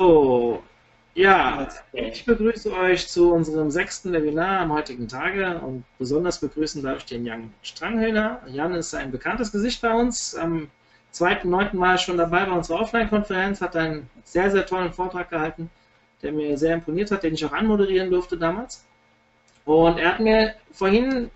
[0.00, 0.62] So,
[1.14, 7.00] ja, ich begrüße euch zu unserem sechsten Webinar am heutigen Tage und besonders begrüßen darf
[7.00, 8.40] ich den Jan Stranghöhner.
[8.46, 10.34] Jan ist ein bekanntes Gesicht bei uns.
[10.34, 10.70] Am
[11.10, 15.68] zweiten, neunten Mal schon dabei bei unserer Offline-Konferenz, hat einen sehr, sehr tollen Vortrag gehalten,
[16.22, 18.86] der mir sehr imponiert hat, den ich auch anmoderieren durfte damals.
[19.66, 21.30] Und er hat mir vorhin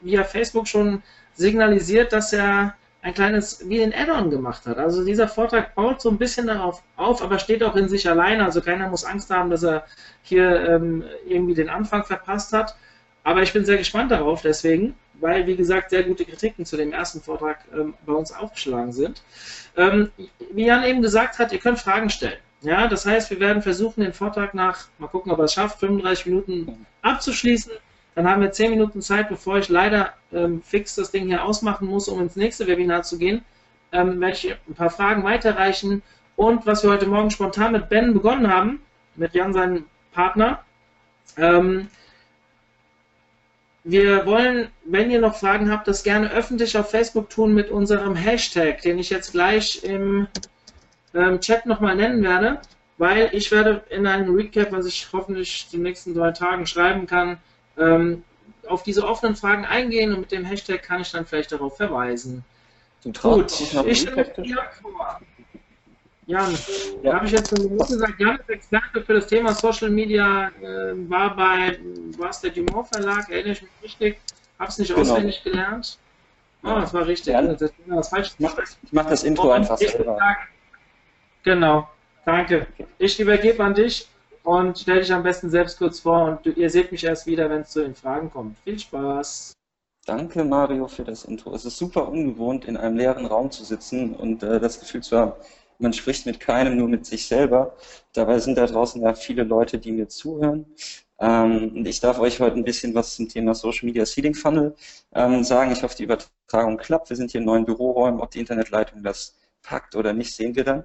[0.00, 1.00] via Facebook schon
[1.34, 2.74] signalisiert, dass er
[3.04, 4.78] ein kleines, wie ein Add-on gemacht hat.
[4.78, 8.40] Also dieser Vortrag baut so ein bisschen darauf auf, aber steht auch in sich allein.
[8.40, 9.84] Also keiner muss Angst haben, dass er
[10.22, 12.74] hier ähm, irgendwie den Anfang verpasst hat.
[13.22, 16.94] Aber ich bin sehr gespannt darauf, deswegen, weil, wie gesagt, sehr gute Kritiken zu dem
[16.94, 19.22] ersten Vortrag ähm, bei uns aufgeschlagen sind.
[19.76, 20.10] Ähm,
[20.52, 22.38] wie Jan eben gesagt hat, ihr könnt Fragen stellen.
[22.62, 25.80] Ja, das heißt, wir werden versuchen, den Vortrag nach, mal gucken, ob er es schafft,
[25.80, 27.72] 35 Minuten abzuschließen.
[28.14, 31.88] Dann haben wir 10 Minuten Zeit, bevor ich leider ähm, fix das Ding hier ausmachen
[31.88, 33.44] muss, um ins nächste Webinar zu gehen.
[33.92, 36.02] Ähm, werde ich ein paar Fragen weiterreichen.
[36.36, 38.80] Und was wir heute Morgen spontan mit Ben begonnen haben,
[39.16, 40.64] mit Jan, seinem Partner,
[41.36, 41.88] ähm,
[43.86, 48.16] wir wollen, wenn ihr noch Fragen habt, das gerne öffentlich auf Facebook tun mit unserem
[48.16, 50.26] Hashtag, den ich jetzt gleich im
[51.12, 52.60] ähm, Chat nochmal nennen werde,
[52.96, 57.38] weil ich werde in einem Recap, was ich hoffentlich die nächsten drei Tagen schreiben kann,
[57.78, 58.24] ähm,
[58.66, 62.44] auf diese offenen Fragen eingehen und mit dem Hashtag kann ich dann vielleicht darauf verweisen.
[63.20, 65.20] Gut, ich stelle dir vor.
[66.26, 66.56] Jan,
[67.02, 67.14] ja.
[67.14, 71.36] habe ich jetzt schon gesagt, Jan ist Experte für das Thema Social Media, äh, war
[71.36, 71.78] bei,
[72.16, 74.18] was der Dumont Verlag, erinnere ich mich richtig,
[74.58, 75.02] habe es nicht genau.
[75.02, 75.98] auswendig gelernt.
[76.62, 77.34] Oh, das war richtig.
[77.34, 77.42] Ja.
[77.42, 78.30] Das, das falsch.
[78.32, 80.18] Ich mache das, mach das, Intro einfach selber.
[81.42, 81.90] Genau,
[82.24, 82.66] danke.
[82.96, 84.08] Ich übergebe an dich
[84.44, 87.62] und stell dich am besten selbst kurz vor und ihr seht mich erst wieder, wenn
[87.62, 88.56] es zu den Fragen kommt.
[88.60, 89.52] Viel Spaß!
[90.06, 91.54] Danke Mario für das Intro.
[91.54, 95.16] Es ist super ungewohnt, in einem leeren Raum zu sitzen und äh, das Gefühl zu
[95.16, 95.32] haben,
[95.78, 97.74] man spricht mit keinem, nur mit sich selber.
[98.12, 100.66] Dabei sind da draußen ja viele Leute, die mir zuhören.
[101.18, 104.74] Ähm, und ich darf euch heute ein bisschen was zum Thema Social Media Seeding Funnel
[105.14, 105.72] ähm, sagen.
[105.72, 107.10] Ich hoffe, die Übertragung klappt.
[107.10, 108.20] Wir sind hier in neuen Büroräumen.
[108.20, 110.84] Ob die Internetleitung das packt oder nicht, sehen wir dann.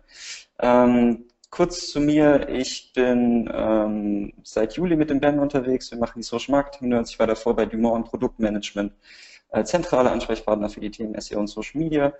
[0.59, 5.89] Ähm, Kurz zu mir, ich bin ähm, seit Juli mit dem Ben unterwegs.
[5.89, 7.11] Wir machen die Social Marketing Nerds.
[7.11, 8.93] Ich war davor bei Dumont und Produktmanagement
[9.51, 12.13] äh, zentrale Ansprechpartner für die Themen SEO und Social Media.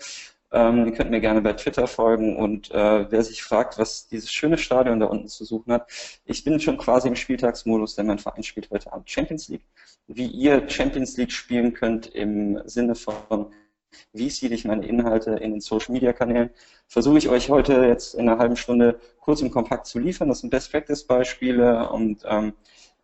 [0.51, 4.31] Ähm, ihr könnt mir gerne bei Twitter folgen und äh, wer sich fragt, was dieses
[4.31, 5.91] schöne Stadion da unten zu suchen hat,
[6.25, 9.66] ich bin schon quasi im Spieltagsmodus, denn mein Verein spielt heute Abend Champions League.
[10.07, 13.53] Wie ihr Champions League spielen könnt im Sinne von
[14.13, 16.50] wie seede ich meine Inhalte in den Social Media Kanälen,
[16.88, 20.29] versuche ich euch heute jetzt in einer halben Stunde kurz und kompakt zu liefern.
[20.29, 22.53] Das sind Best Practice Beispiele und ähm,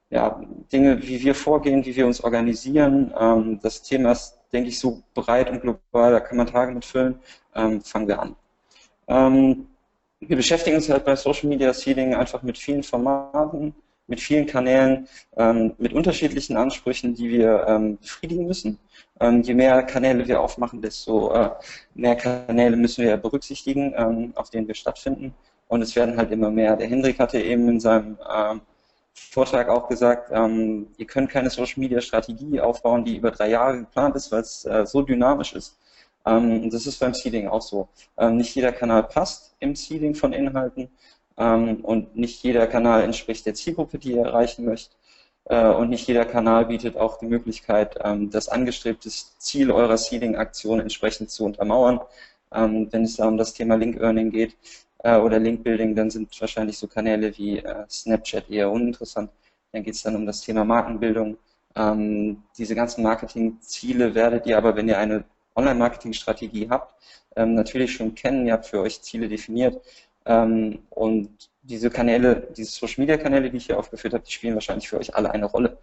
[0.10, 0.42] ja,
[0.72, 3.14] Dinge, wie wir vorgehen, wie wir uns organisieren.
[3.20, 6.86] Ähm, das Thema ist, denke ich, so breit und global, da kann man Tage mit
[6.86, 7.20] füllen.
[7.54, 8.36] Ähm, fangen wir an.
[9.08, 9.68] Ähm,
[10.20, 13.76] wir beschäftigen uns halt bei Social Media Seeding einfach mit vielen Formaten,
[14.08, 15.08] mit vielen Kanälen,
[15.38, 18.80] ähm, mit unterschiedlichen Ansprüchen, die wir ähm, befriedigen müssen.
[19.20, 21.52] Ähm, je mehr Kanäle wir aufmachen, desto äh,
[21.94, 25.34] mehr Kanäle müssen wir berücksichtigen, ähm, auf denen wir stattfinden.
[25.68, 26.76] Und es werden halt immer mehr.
[26.76, 28.62] Der Hendrik hatte eben in seinem ähm,
[29.14, 33.80] Vortrag auch gesagt, ähm, ihr könnt keine Social Media Strategie aufbauen, die über drei Jahre
[33.80, 35.78] geplant ist, weil es äh, so dynamisch ist.
[36.28, 37.88] Das ist beim Seeding auch so.
[38.32, 40.90] Nicht jeder Kanal passt im Seeding von Inhalten
[41.38, 44.96] und nicht jeder Kanal entspricht der Zielgruppe, die ihr erreichen möchtet.
[45.46, 50.80] Äh, und nicht jeder Kanal bietet auch die Möglichkeit, ähm, das angestrebte Ziel eurer Seeding-Aktion
[50.80, 52.00] entsprechend zu untermauern.
[52.54, 54.56] Ähm, wenn es da um das Thema Link-Earning geht
[55.04, 59.30] äh, oder Link-Building, dann sind wahrscheinlich so Kanäle wie äh, Snapchat eher uninteressant.
[59.72, 61.38] Dann geht es dann um das Thema Markenbildung.
[61.76, 65.26] Ähm, diese ganzen Marketing-Ziele werdet ihr aber, wenn ihr eine
[65.56, 66.94] Online-Marketing-Strategie habt,
[67.38, 68.46] natürlich schon kennen.
[68.46, 69.82] Ihr habt für euch Ziele definiert.
[70.26, 71.30] Und
[71.62, 74.98] diese Kanäle, diese Social Media Kanäle, die ich hier aufgeführt habe, die spielen wahrscheinlich für
[74.98, 75.78] euch alle eine Rolle.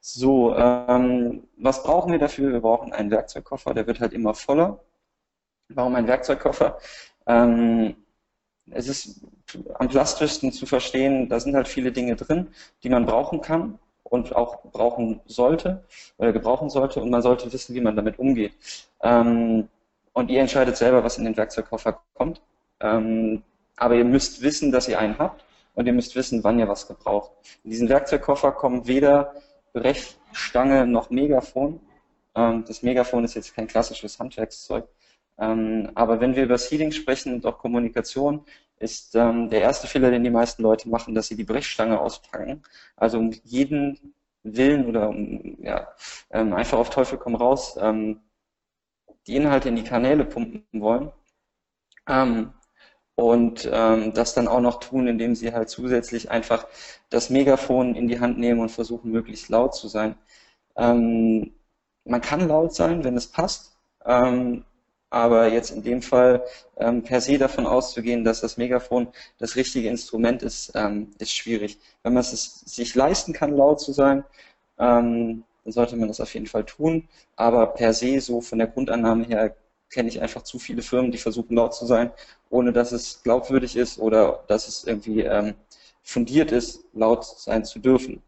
[0.00, 2.52] So, ähm, was brauchen wir dafür?
[2.52, 4.80] Wir brauchen einen Werkzeugkoffer, der wird halt immer voller.
[5.68, 6.78] Warum ein Werkzeugkoffer?
[7.26, 7.96] Ähm,
[8.70, 9.20] es ist
[9.74, 12.48] am plastischsten zu verstehen, da sind halt viele Dinge drin,
[12.82, 15.84] die man brauchen kann und auch brauchen sollte
[16.18, 18.54] oder gebrauchen sollte und man sollte wissen, wie man damit umgeht.
[19.02, 19.68] Ähm,
[20.12, 22.40] und ihr entscheidet selber, was in den Werkzeugkoffer kommt.
[23.76, 25.44] Aber ihr müsst wissen, dass ihr einen habt
[25.74, 27.32] und ihr müsst wissen, wann ihr was gebraucht.
[27.62, 29.34] In diesen Werkzeugkoffer kommen weder
[29.72, 31.80] Brechstange noch Megafon.
[32.34, 34.88] Ähm, das Megafon ist jetzt kein klassisches Handwerkszeug.
[35.38, 38.44] Ähm, aber wenn wir über Seeding sprechen und auch Kommunikation,
[38.78, 42.62] ist ähm, der erste Fehler, den die meisten Leute machen, dass sie die Brechstange auspacken.
[42.96, 45.88] Also um jeden Willen oder um, ja,
[46.30, 47.76] einfach auf Teufel komm raus
[49.26, 51.10] die Inhalte in die Kanäle pumpen wollen
[53.16, 56.66] und ähm, das dann auch noch tun, indem sie halt zusätzlich einfach
[57.10, 60.16] das Megafon in die Hand nehmen und versuchen, möglichst laut zu sein.
[60.76, 61.52] Ähm,
[62.04, 64.64] man kann laut sein, wenn es passt, ähm,
[65.10, 66.44] aber jetzt in dem Fall
[66.78, 69.08] ähm, per se davon auszugehen, dass das Megafon
[69.38, 71.78] das richtige Instrument ist, ähm, ist schwierig.
[72.02, 74.24] Wenn man es sich leisten kann, laut zu sein,
[74.78, 77.08] ähm, dann sollte man das auf jeden Fall tun.
[77.36, 79.56] Aber per se, so von der Grundannahme her,
[79.90, 82.10] kenne ich einfach zu viele Firmen, die versuchen laut zu sein,
[82.50, 85.54] ohne dass es glaubwürdig ist oder dass es irgendwie ähm,
[86.02, 88.22] fundiert ist, laut sein zu dürfen.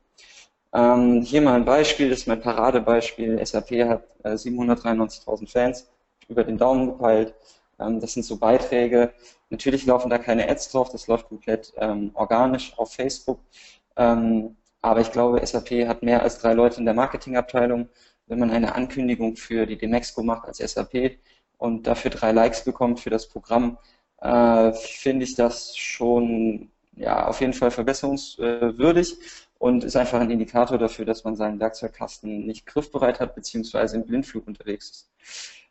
[0.73, 3.45] Ähm, hier mal ein Beispiel, das ist mein Paradebeispiel.
[3.45, 5.91] SAP hat äh, 793.000 Fans
[6.29, 7.35] über den Daumen gepeilt.
[7.79, 9.13] Ähm, das sind so Beiträge.
[9.51, 13.41] Natürlich laufen da keine Ads drauf, das läuft komplett ähm, organisch auf Facebook.
[13.97, 17.89] Ähm, aber ich glaube, SAP hat mehr als drei Leute in der Marketingabteilung.
[18.27, 21.19] Wenn man eine Ankündigung für die Demexco macht als SAP
[21.59, 23.79] und dafür drei Likes bekommt für das Programm,
[24.21, 29.19] äh, finde ich das schon ja, auf jeden Fall verbesserungswürdig
[29.59, 34.07] und ist einfach ein Indikator dafür, dass man seinen Werkzeugkasten nicht griffbereit hat, beziehungsweise im
[34.07, 35.11] Blindflug unterwegs ist.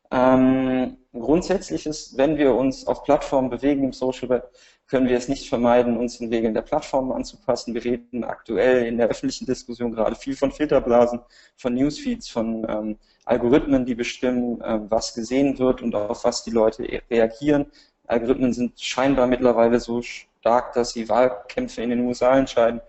[0.09, 4.51] Ähm, grundsätzlich ist, wenn wir uns auf Plattformen bewegen im Social Web,
[4.87, 7.73] können wir es nicht vermeiden, uns den Regeln der Plattformen anzupassen.
[7.73, 11.19] Wir reden aktuell in der öffentlichen Diskussion gerade viel von Filterblasen,
[11.57, 16.51] von Newsfeeds, von ähm, Algorithmen, die bestimmen, äh, was gesehen wird und auf was die
[16.51, 17.65] Leute e-, reagieren.
[18.07, 22.79] Algorithmen sind scheinbar mittlerweile so stark, dass sie Wahlkämpfe in den USA entscheiden.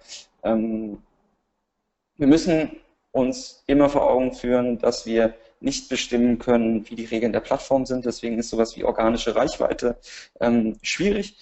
[0.44, 1.02] Ähm,
[2.16, 2.80] wir müssen
[3.10, 7.84] uns immer vor Augen führen, dass wir nicht bestimmen können, wie die Regeln der Plattform
[7.84, 8.04] sind.
[8.04, 9.98] Deswegen ist sowas wie organische Reichweite
[10.40, 11.36] ähm, schwierig,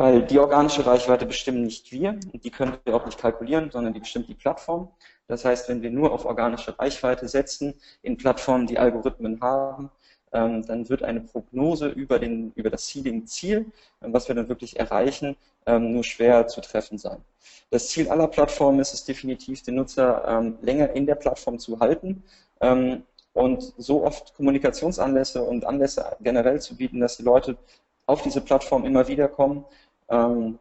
[0.00, 3.92] weil die organische Reichweite bestimmen nicht wir und die können wir auch nicht kalkulieren, sondern
[3.92, 4.88] die bestimmt die Plattform.
[5.26, 9.90] Das heißt, wenn wir nur auf organische Reichweite setzen in Plattformen, die Algorithmen haben,
[10.32, 13.66] ähm, dann wird eine Prognose über, den, über das Seeding-Ziel,
[14.00, 15.36] ähm, was wir dann wirklich erreichen,
[15.66, 17.18] ähm, nur schwer zu treffen sein.
[17.68, 22.24] Das Ziel aller Plattformen ist es definitiv, den Nutzer länger in der Plattform zu halten
[23.32, 27.56] und so oft Kommunikationsanlässe und Anlässe generell zu bieten, dass die Leute
[28.06, 29.64] auf diese Plattform immer wieder kommen
[30.10, 30.58] ähm,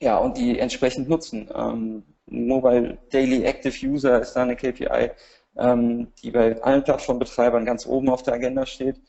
[0.00, 1.50] ja, und die entsprechend nutzen.
[1.54, 5.10] Ähm, Mobile Daily Active User ist da eine KPI,
[5.56, 9.00] ähm, die bei allen Plattformbetreibern ganz oben auf der Agenda steht.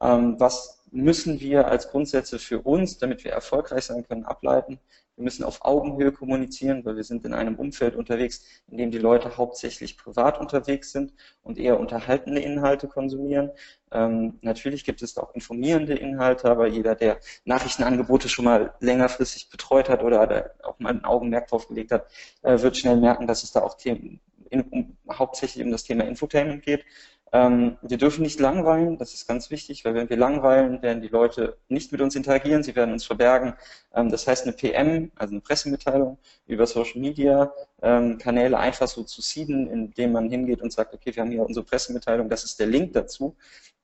[0.00, 4.80] Ähm, was müssen wir als Grundsätze für uns, damit wir erfolgreich sein können, ableiten?
[5.20, 8.96] Wir müssen auf Augenhöhe kommunizieren, weil wir sind in einem Umfeld unterwegs, in dem die
[8.96, 11.12] Leute hauptsächlich privat unterwegs sind
[11.42, 13.50] und eher unterhaltende Inhalte konsumieren.
[13.92, 19.90] Ähm, natürlich gibt es auch informierende Inhalte, aber jeder, der Nachrichtenangebote schon mal längerfristig betreut
[19.90, 22.06] hat oder auch mal ein Augenmerk drauf gelegt hat,
[22.40, 26.04] äh, wird schnell merken, dass es da auch Themen, in, um, hauptsächlich um das Thema
[26.04, 26.86] Infotainment geht.
[27.32, 31.08] Ähm, wir dürfen nicht langweilen, das ist ganz wichtig, weil wenn wir langweilen, werden die
[31.08, 33.54] Leute nicht mit uns interagieren, sie werden uns verbergen.
[33.94, 39.04] Ähm, das heißt, eine PM, also eine Pressemitteilung über Social Media ähm, Kanäle einfach so
[39.04, 42.58] zu seeden, indem man hingeht und sagt, okay, wir haben hier unsere Pressemitteilung, das ist
[42.58, 43.36] der Link dazu.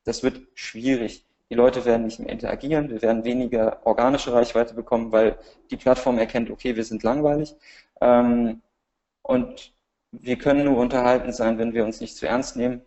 [0.04, 1.24] Das wird schwierig.
[1.50, 5.38] Die Leute werden nicht mehr interagieren, wir werden weniger organische Reichweite bekommen, weil
[5.70, 7.54] die Plattform erkennt, okay, wir sind langweilig.
[8.00, 8.62] Ähm,
[9.22, 9.72] und
[10.10, 12.82] wir können nur unterhalten sein, wenn wir uns nicht zu ernst nehmen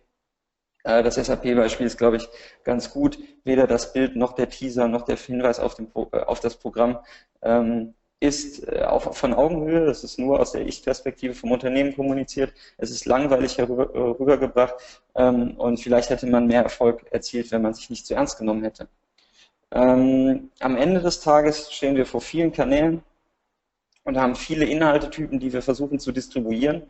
[0.82, 2.28] das SAP-Beispiel ist, glaube ich,
[2.64, 3.18] ganz gut.
[3.44, 6.98] Weder das Bild noch der Teaser noch der Hinweis auf, äh, auf das Programm
[7.42, 9.86] ähm, ist äh, auf, von Augenhöhe.
[9.86, 12.52] Das ist nur aus der Ich-Perspektive vom Unternehmen kommuniziert.
[12.78, 14.74] Es ist langweilig herüber, rübergebracht
[15.14, 18.62] ähm, und vielleicht hätte man mehr Erfolg erzielt, wenn man sich nicht zu ernst genommen
[18.62, 18.88] hätte.
[19.72, 23.02] Ähm, am Ende des Tages stehen wir vor vielen Kanälen
[24.04, 26.82] und haben viele Inhaltetypen, die wir versuchen zu distribuieren.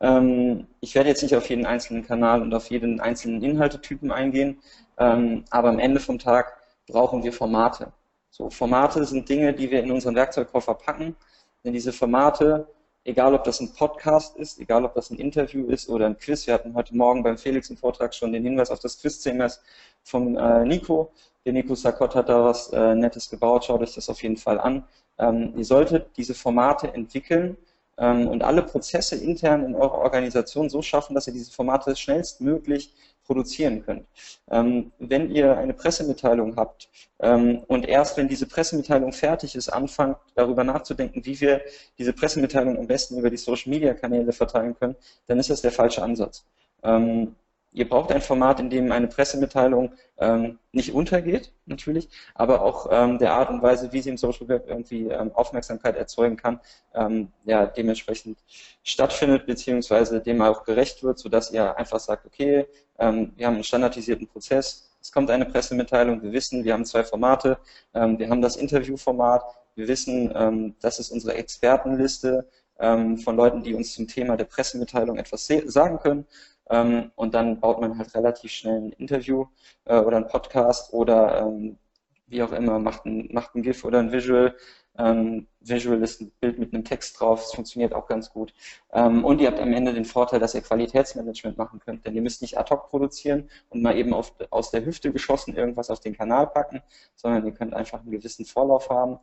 [0.00, 4.60] Ähm, ich werde jetzt nicht auf jeden einzelnen Kanal und auf jeden einzelnen Inhaltetypen eingehen,
[4.98, 7.92] ähm, aber am Ende vom Tag brauchen wir Formate.
[8.30, 11.16] So, Formate sind Dinge, die wir in unseren Werkzeugkoffer packen,
[11.64, 12.68] denn diese Formate,
[13.04, 16.46] egal ob das ein Podcast ist, egal ob das ein Interview ist oder ein Quiz,
[16.46, 19.62] wir hatten heute Morgen beim Felix im Vortrag schon den Hinweis auf das Quiz-CMS
[20.02, 21.12] vom äh, Nico.
[21.44, 24.60] Der Nico Sakot hat da was äh, Nettes gebaut, schaut euch das auf jeden Fall
[24.60, 24.84] an.
[25.18, 27.56] Ähm, ihr solltet diese Formate entwickeln,
[27.96, 32.92] und alle Prozesse intern in eurer Organisation so schaffen, dass ihr diese Formate schnellstmöglich
[33.26, 34.06] produzieren könnt.
[34.50, 36.88] Ähm, wenn ihr eine Pressemitteilung habt
[37.18, 41.60] ähm, und erst wenn diese Pressemitteilung fertig ist, anfangt darüber nachzudenken, wie wir
[41.98, 46.44] diese Pressemitteilung am besten über die Social-Media-Kanäle verteilen können, dann ist das der falsche Ansatz.
[46.82, 47.34] Ähm,
[47.76, 53.18] ihr braucht ein Format, in dem eine Pressemitteilung ähm, nicht untergeht, natürlich, aber auch ähm,
[53.18, 56.58] der Art und Weise, wie sie im Social Web irgendwie ähm, Aufmerksamkeit erzeugen kann,
[56.94, 58.38] ähm, ja, dementsprechend
[58.82, 62.66] stattfindet, beziehungsweise dem auch gerecht wird, sodass ihr einfach sagt, okay,
[62.98, 67.04] ähm, wir haben einen standardisierten Prozess, es kommt eine Pressemitteilung, wir wissen, wir haben zwei
[67.04, 67.58] Formate,
[67.92, 69.42] ähm, wir haben das Interviewformat,
[69.74, 75.46] wir wissen, das ist unsere Expertenliste von Leuten, die uns zum Thema der Pressemitteilung etwas
[75.66, 76.26] sagen können.
[76.70, 79.46] Ähm, und dann baut man halt relativ schnell ein Interview
[79.84, 81.78] äh, oder ein Podcast oder ähm,
[82.26, 84.56] wie auch immer, macht ein, macht ein GIF oder ein Visual.
[84.98, 88.52] Ähm, Visual ist ein Bild mit einem Text drauf, das funktioniert auch ganz gut.
[88.92, 92.22] Ähm, und ihr habt am Ende den Vorteil, dass ihr Qualitätsmanagement machen könnt, denn ihr
[92.22, 96.00] müsst nicht ad hoc produzieren und mal eben auf, aus der Hüfte geschossen irgendwas auf
[96.00, 96.82] den Kanal packen,
[97.14, 99.18] sondern ihr könnt einfach einen gewissen Vorlauf haben,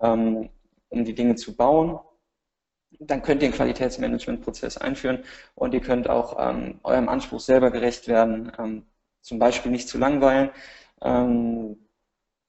[0.00, 0.48] ähm,
[0.88, 2.00] um die Dinge zu bauen
[3.00, 8.08] dann könnt ihr einen Qualitätsmanagementprozess einführen und ihr könnt auch ähm, eurem Anspruch selber gerecht
[8.08, 8.86] werden, ähm,
[9.20, 10.50] zum Beispiel nicht zu langweilen.
[11.02, 11.76] Ähm,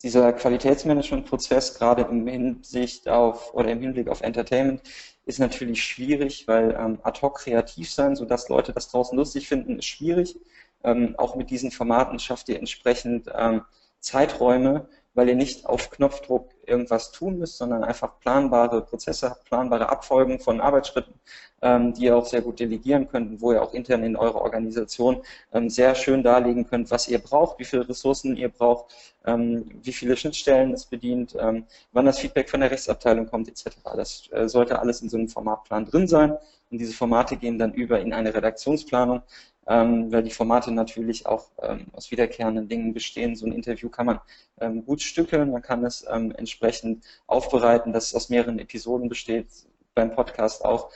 [0.01, 4.81] dieser Qualitätsmanagementprozess gerade im Hinsicht auf oder im Hinblick auf Entertainment
[5.25, 9.77] ist natürlich schwierig, weil ähm, ad hoc kreativ sein, sodass Leute das draußen lustig finden,
[9.79, 10.39] ist schwierig.
[10.84, 13.63] Ähm, auch mit diesen Formaten schafft ihr entsprechend ähm,
[14.00, 19.89] Zeiträume, weil ihr nicht auf Knopfdruck irgendwas tun müsst, sondern einfach planbare Prozesse habt, planbare
[19.89, 21.13] Abfolgen von Arbeitsschritten,
[21.61, 24.41] ähm, die ihr auch sehr gut delegieren könnt und wo ihr auch intern in eurer
[24.41, 28.93] Organisation ähm, sehr schön darlegen könnt, was ihr braucht, wie viele Ressourcen ihr braucht,
[29.25, 33.77] ähm, wie viele Schnittstellen es bedient, ähm, wann das Feedback von der Rechtsabteilung kommt, etc.
[33.95, 36.37] Das äh, sollte alles in so einem Formatplan drin sein.
[36.71, 39.23] Und diese Formate gehen dann über in eine Redaktionsplanung,
[39.69, 43.35] ähm, weil die Formate natürlich auch ähm, aus wiederkehrenden Dingen bestehen.
[43.35, 44.19] So ein Interview kann man
[44.59, 49.47] ähm, gut stückeln, man kann es ähm, entsprechend aufbereiten, dass es aus mehreren Episoden besteht,
[49.93, 50.89] beim Podcast auch.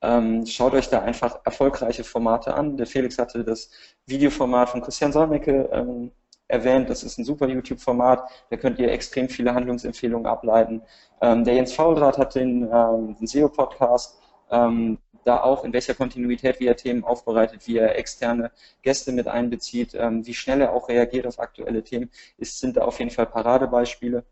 [0.00, 2.76] Ähm, schaut euch da einfach erfolgreiche Formate an.
[2.76, 3.70] Der Felix hatte das
[4.06, 6.12] Videoformat von Christian Solmecke ähm,
[6.46, 6.88] erwähnt.
[6.88, 8.30] Das ist ein super YouTube-Format.
[8.48, 10.82] Da könnt ihr extrem viele Handlungsempfehlungen ableiten.
[11.22, 14.18] Der Jens Fauldraht hat den, den SEO-Podcast.
[14.50, 18.50] Ähm, da auch, in welcher Kontinuität wie er Themen aufbereitet, wie er externe
[18.82, 22.82] Gäste mit einbezieht, ähm, wie schnell er auch reagiert auf aktuelle Themen, ist, sind da
[22.82, 24.24] auf jeden Fall Paradebeispiele.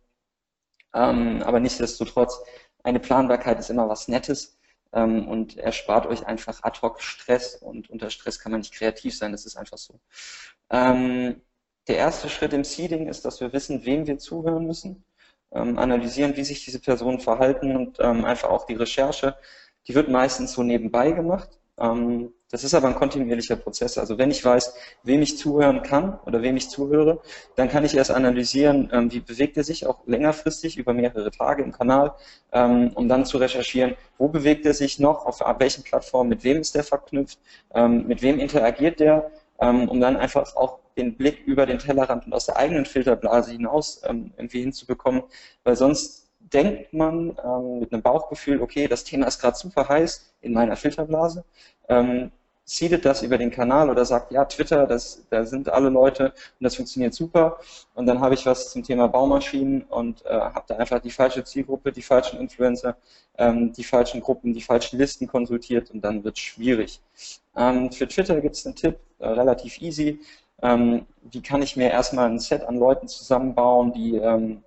[0.95, 2.41] Ähm, aber nichtsdestotrotz,
[2.83, 4.59] eine Planbarkeit ist immer was Nettes
[4.93, 9.17] ähm, und erspart euch einfach ad hoc Stress und unter Stress kann man nicht kreativ
[9.17, 10.01] sein, das ist einfach so.
[10.71, 15.05] Der erste Schritt im Seeding ist, dass wir wissen, wem wir zuhören müssen,
[15.51, 19.37] analysieren, wie sich diese Personen verhalten und einfach auch die Recherche
[19.89, 21.59] die wird meistens so nebenbei gemacht.
[21.79, 23.99] Ähm, das ist aber ein kontinuierlicher Prozess.
[23.99, 27.21] Also wenn ich weiß, wem ich zuhören kann oder wem ich zuhöre,
[27.57, 31.63] dann kann ich erst analysieren, ähm, wie bewegt er sich auch längerfristig über mehrere Tage
[31.63, 32.15] im Kanal,
[32.53, 36.59] ähm, um dann zu recherchieren, wo bewegt er sich noch, auf welchen Plattformen, mit wem
[36.61, 37.39] ist der verknüpft,
[37.75, 42.47] mit wem interagiert der, um dann einfach auch den Blick über den Tellerrand und aus
[42.47, 45.23] der eigenen Filterblase hinaus irgendwie hinzubekommen,
[45.65, 50.35] weil sonst denkt man ähm, mit einem Bauchgefühl, okay, das Thema ist gerade super heiß
[50.41, 51.45] in meiner Filterblase,
[51.89, 52.31] ähm,
[52.65, 56.65] seedet das über den Kanal oder sagt, ja, Twitter, das, da sind alle Leute und
[56.65, 57.59] das funktioniert super.
[57.95, 61.43] Und dann habe ich was zum Thema Baumaschinen und äh, habe da einfach die falsche
[61.45, 62.97] Zielgruppe, die falschen Influencer,
[63.39, 67.01] ähm, die falschen Gruppen, die falschen Listen konsultiert und dann wird es schwierig.
[67.57, 70.21] Ähm, für Twitter gibt es einen Tipp, äh, relativ easy.
[70.61, 74.63] Ähm, wie kann ich mir erstmal ein Set an Leuten zusammenbauen, die ähm,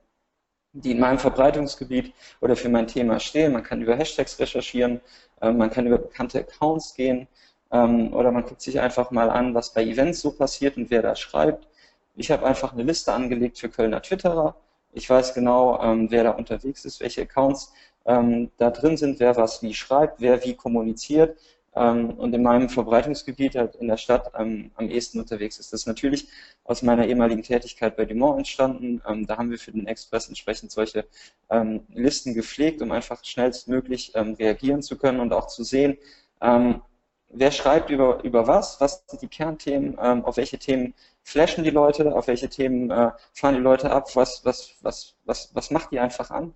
[0.73, 3.53] die in meinem Verbreitungsgebiet oder für mein Thema stehen.
[3.53, 5.01] Man kann über Hashtags recherchieren,
[5.41, 7.27] ähm, man kann über bekannte Accounts gehen
[7.71, 11.01] ähm, oder man guckt sich einfach mal an, was bei Events so passiert und wer
[11.01, 11.67] da schreibt.
[12.15, 14.55] Ich habe einfach eine Liste angelegt für Kölner Twitterer.
[14.93, 17.73] Ich weiß genau, ähm, wer da unterwegs ist, welche Accounts
[18.03, 21.37] da drin sind, wer was wie schreibt, wer wie kommuniziert
[21.75, 25.71] ähm, und in meinem Verbreitungsgebiet halt in der Stadt ähm, am ehesten unterwegs ist.
[25.71, 26.27] Das ist natürlich
[26.63, 29.01] aus meiner ehemaligen Tätigkeit bei Dumont entstanden.
[29.07, 31.05] Ähm, da haben wir für den Express entsprechend solche
[31.49, 35.97] ähm, Listen gepflegt, um einfach schnellstmöglich ähm, reagieren zu können und auch zu sehen,
[36.41, 36.81] ähm,
[37.29, 42.13] wer schreibt über, über was, was sind die Kernthemen, auf welche Themen flashen die Leute,
[42.13, 45.99] auf welche Themen äh, fahren die Leute ab, was, was, was, was, was macht die
[45.99, 46.53] einfach an.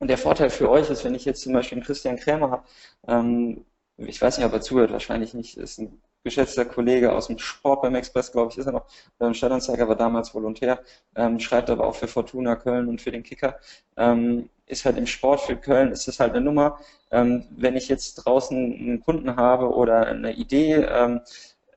[0.00, 2.64] Und der Vorteil für euch ist, wenn ich jetzt zum Beispiel einen Christian Krämer habe,
[3.06, 3.64] ähm,
[3.98, 7.82] ich weiß nicht, ob er zuhört, wahrscheinlich nicht, ist ein geschätzter Kollege aus dem Sport
[7.82, 8.86] beim Express, glaube ich, ist er noch,
[9.18, 10.80] beim Stadtanzeiger war damals Volontär,
[11.16, 13.58] ähm, schreibt aber auch für Fortuna Köln und für den Kicker,
[13.96, 16.78] ähm, ist halt im Sport für Köln, ist das halt eine Nummer.
[17.10, 21.20] Ähm, wenn ich jetzt draußen einen Kunden habe oder eine Idee, ähm,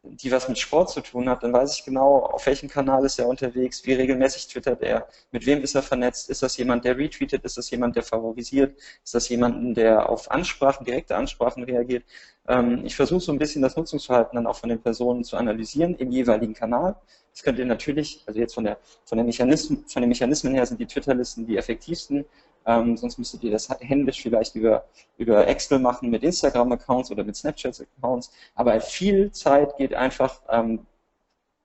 [0.04, 3.20] die was mit Sport zu tun hat, dann weiß ich genau, auf welchem Kanal ist
[3.20, 6.98] er unterwegs, wie regelmäßig twittert er, mit wem ist er vernetzt, ist das jemand, der
[6.98, 12.04] retweetet, ist das jemand, der favorisiert, ist das jemand, der auf Ansprachen, direkte Ansprachen reagiert.
[12.48, 15.96] Ähm, ich versuche so ein bisschen das Nutzungsverhalten dann auch von den Personen zu analysieren
[15.96, 16.98] im jeweiligen Kanal.
[17.34, 20.66] Das könnt ihr natürlich, also jetzt von der von der Mechanismen, von den Mechanismen her
[20.66, 22.26] sind die Twitter-Listen die effektivsten.
[22.66, 24.86] Ähm, sonst müsstet ihr das händisch vielleicht über,
[25.18, 28.32] über Excel machen mit Instagram-Accounts oder mit Snapchat-Accounts.
[28.56, 30.86] Aber viel Zeit geht einfach ähm,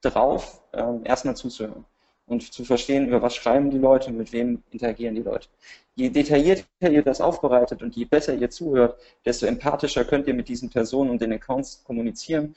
[0.00, 1.84] drauf, ähm, erstmal zuzuhören
[2.26, 5.48] und zu verstehen, über was schreiben die Leute, mit wem interagieren die Leute.
[5.94, 10.48] Je detaillierter ihr das aufbereitet und je besser ihr zuhört, desto empathischer könnt ihr mit
[10.48, 12.54] diesen Personen und den Accounts kommunizieren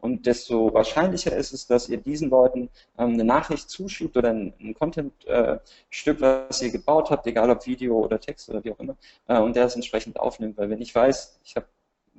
[0.00, 4.54] und desto wahrscheinlicher ist es, dass ihr diesen Leuten ähm, eine Nachricht zuschiebt oder ein,
[4.60, 8.78] ein Content-Stück, äh, was ihr gebaut habt, egal ob Video oder Text oder wie auch
[8.78, 8.96] immer,
[9.28, 10.56] äh, und der es entsprechend aufnimmt.
[10.58, 11.66] Weil wenn ich weiß, ich habe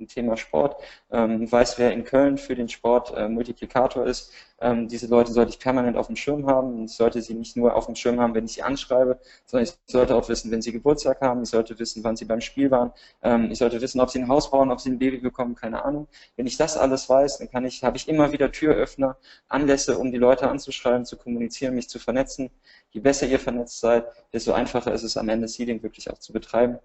[0.02, 0.76] ein Thema Sport,
[1.10, 4.32] ähm, weiß, wer in Köln für den Sport äh, Multiplikator ist.
[4.60, 6.84] Ähm, diese Leute sollte ich permanent auf dem Schirm haben.
[6.84, 9.74] Ich sollte sie nicht nur auf dem Schirm haben, wenn ich sie anschreibe, sondern ich
[9.86, 11.42] sollte auch wissen, wenn sie Geburtstag haben.
[11.42, 12.92] Ich sollte wissen, wann sie beim Spiel waren.
[13.22, 15.84] Ähm, ich sollte wissen, ob sie ein Haus bauen, ob sie ein Baby bekommen, keine
[15.84, 16.06] Ahnung.
[16.36, 19.16] Wenn ich das alles weiß, dann kann ich, habe ich immer wieder Türöffner,
[19.48, 22.50] Anlässe, um die Leute anzuschreiben, zu kommunizieren, mich zu vernetzen.
[22.90, 26.32] Je besser ihr vernetzt seid, desto einfacher ist es am Ende Seeding wirklich auch zu
[26.32, 26.78] betreiben.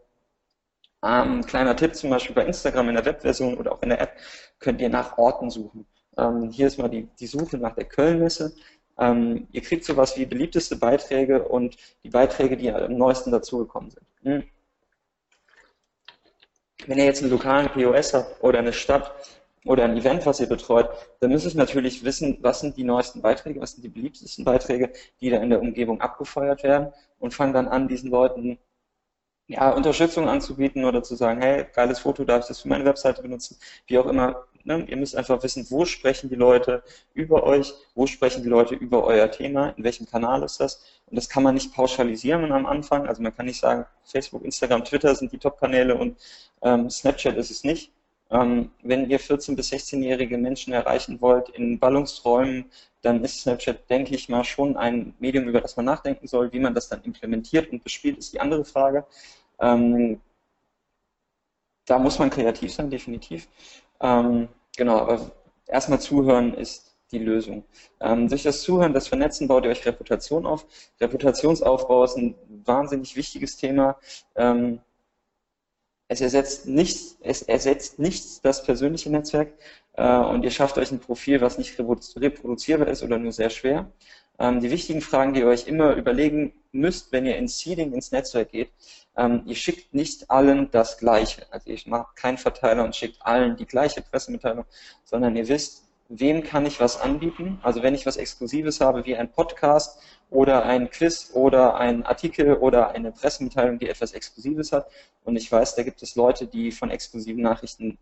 [1.04, 4.18] Ähm, kleiner Tipp zum Beispiel bei Instagram in der Webversion oder auch in der App
[4.60, 5.86] könnt ihr nach Orten suchen.
[6.18, 8.56] Ähm, hier ist mal die, die Suche nach der Kölnmesse.
[8.98, 14.06] Ähm, ihr kriegt sowas wie beliebteste Beiträge und die Beiträge, die am neuesten dazugekommen sind.
[14.24, 14.44] Hm.
[16.88, 19.14] Wenn ihr jetzt einen lokalen POS habt oder eine Stadt
[19.66, 20.90] oder ein Event, was ihr betreut,
[21.20, 24.92] dann müsst ihr natürlich wissen, was sind die neuesten Beiträge, was sind die beliebtesten Beiträge,
[25.22, 28.58] die da in der Umgebung abgefeuert werden und fangen dann an, diesen Leuten
[29.48, 33.22] ja, Unterstützung anzubieten oder zu sagen, hey, geiles Foto, darf ich das für meine Webseite
[33.22, 34.46] benutzen, wie auch immer.
[34.66, 34.86] Ne?
[34.90, 39.06] Ihr müsst einfach wissen, wo sprechen die Leute über euch, wo sprechen die Leute über
[39.06, 40.84] euer Thema, in welchem Kanal ist das.
[41.06, 43.08] Und das kann man nicht pauschalisieren am Anfang.
[43.08, 46.18] Also man kann nicht sagen, Facebook, Instagram, Twitter sind die Top-Kanäle und
[46.62, 47.94] ähm, Snapchat ist es nicht.
[48.30, 52.66] Ähm, wenn ihr 14- bis 16-jährige Menschen erreichen wollt in Ballungsräumen,
[53.08, 56.52] dann ist Snapchat, denke ich mal, schon ein Medium, über das man nachdenken soll.
[56.52, 59.06] Wie man das dann implementiert und bespielt, ist die andere Frage.
[59.60, 60.20] Ähm,
[61.86, 63.48] da muss man kreativ sein, definitiv.
[64.02, 65.32] Ähm, genau, aber
[65.68, 67.64] erstmal zuhören ist die Lösung.
[68.02, 70.66] Ähm, durch das Zuhören, das Vernetzen baut ihr euch Reputation auf.
[71.00, 73.98] Reputationsaufbau ist ein wahnsinnig wichtiges Thema.
[74.36, 74.82] Ähm,
[76.08, 79.54] es ersetzt nichts, es ersetzt nichts das persönliche Netzwerk
[79.94, 83.92] äh, und ihr schafft euch ein Profil, was nicht reproduzierbar ist oder nur sehr schwer.
[84.40, 88.12] Ähm, die wichtigen Fragen, die ihr euch immer überlegen müsst, wenn ihr ins Seeding, ins
[88.12, 88.70] Netzwerk geht,
[89.18, 91.42] ähm, ihr schickt nicht allen das Gleiche.
[91.52, 94.66] Also ihr macht keinen Verteiler und schickt allen die gleiche Pressemitteilung,
[95.04, 97.60] sondern ihr wisst, wem kann ich was anbieten.
[97.64, 102.56] Also wenn ich was Exklusives habe, wie ein Podcast oder ein Quiz oder ein Artikel
[102.56, 104.90] oder eine Pressemitteilung, die etwas Exklusives hat,
[105.24, 107.98] und ich weiß, da gibt es Leute, die von exklusiven Nachrichten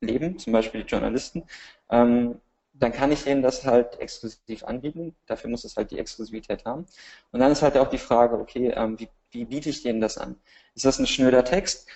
[0.00, 1.44] leben, zum Beispiel die Journalisten,
[1.90, 2.40] ähm,
[2.74, 5.14] dann kann ich denen das halt exklusiv anbieten.
[5.26, 6.86] Dafür muss es halt die Exklusivität haben.
[7.30, 10.18] Und dann ist halt auch die Frage, okay, ähm, wie, wie biete ich denen das
[10.18, 10.36] an?
[10.74, 11.88] Ist das ein schnöder Text?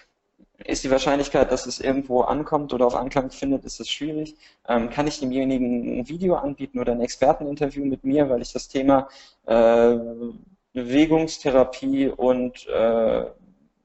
[0.65, 4.37] Ist die Wahrscheinlichkeit, dass es irgendwo ankommt oder auf Anklang findet, ist es schwierig.
[4.69, 8.69] Ähm, kann ich demjenigen ein Video anbieten oder ein Experteninterview mit mir, weil ich das
[8.69, 9.09] Thema
[9.47, 9.97] äh,
[10.73, 13.25] Bewegungstherapie und äh,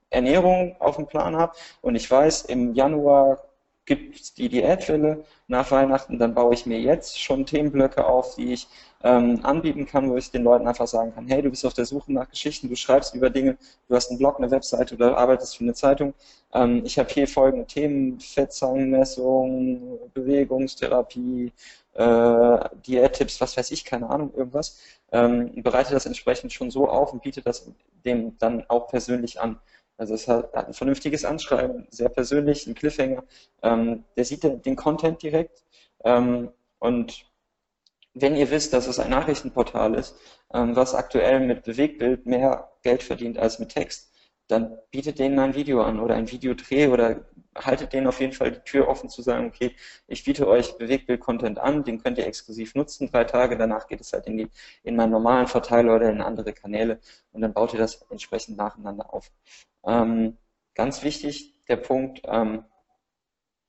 [0.09, 3.39] Ernährung auf dem Plan habe und ich weiß, im Januar
[3.85, 8.67] gibt die Diätwelle nach Weihnachten, dann baue ich mir jetzt schon Themenblöcke auf, die ich
[9.03, 11.85] ähm, anbieten kann, wo ich den Leuten einfach sagen kann, hey, du bist auf der
[11.85, 13.57] Suche nach Geschichten, du schreibst über Dinge,
[13.89, 16.13] du hast einen Blog, eine Webseite oder arbeitest für eine Zeitung.
[16.53, 21.51] Ähm, ich habe hier folgende Themen, Fettzahnmessung, Bewegungstherapie,
[21.93, 24.79] äh, Diättipps, was weiß ich, keine Ahnung, irgendwas.
[25.11, 27.69] Ähm, bereite das entsprechend schon so auf und biete das
[28.05, 29.59] dem dann auch persönlich an.
[30.03, 33.23] Also es hat, hat ein vernünftiges Anschreiben, sehr persönlich, ein Cliffhanger.
[33.61, 35.63] Ähm, der sieht den, Content direkt.
[36.03, 37.25] Ähm, und
[38.13, 40.17] wenn ihr wisst, dass es ein Nachrichtenportal ist,
[40.53, 44.12] ähm, was aktuell mit Bewegtbild mehr Geld verdient als mit Text,
[44.53, 48.51] dann bietet denen ein Video an oder ein Videodreh oder haltet denen auf jeden Fall
[48.51, 49.75] die Tür offen zu sagen, okay,
[50.07, 54.13] ich biete euch Bewegtbild-Content an, den könnt ihr exklusiv nutzen, drei Tage, danach geht es
[54.13, 54.47] halt in, die,
[54.83, 56.99] in meinen normalen Verteiler oder in andere Kanäle
[57.31, 59.31] und dann baut ihr das entsprechend nacheinander auf.
[59.85, 60.37] Ähm,
[60.75, 62.65] ganz wichtig, der Punkt, ähm,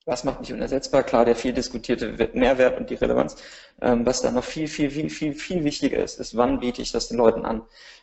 [0.06, 1.02] was macht mich unersetzbar?
[1.02, 3.36] Klar, der viel diskutierte Mehrwert und die Relevanz.
[3.80, 6.92] Ähm, was da noch viel, viel, viel, viel, viel wichtiger ist, ist, wann biete ich
[6.92, 7.62] das den Leuten an?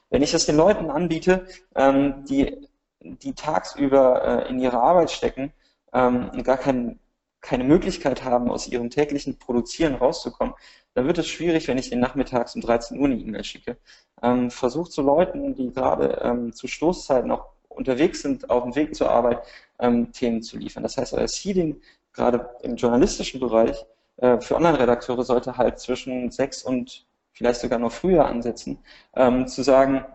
[0.10, 2.68] Wenn ich das den Leuten anbiete, ähm, die,
[3.02, 5.52] die tagsüber äh, in ihre Arbeit stecken,
[5.94, 7.00] ähm, gar kein,
[7.42, 10.54] keine Möglichkeit haben, aus ihrem täglichen Produzieren rauszukommen,
[10.94, 13.78] dann wird es schwierig, wenn ich den nachmittags um 13 Uhr eine E-Mail schicke.
[14.22, 18.96] Ähm, versucht zu Leuten, die gerade ähm, zu Stoßzeiten auch unterwegs sind, auf dem Weg
[18.96, 19.42] zur Arbeit,
[19.80, 20.84] ähm, Themen zu liefern.
[20.84, 21.82] Das heißt, euer Seeding,
[22.14, 23.86] gerade im journalistischen Bereich,
[24.18, 28.80] äh, für Online-Redakteure sollte halt zwischen sechs und vielleicht sogar noch früher ansetzen,
[29.16, 30.06] ähm, zu sagen,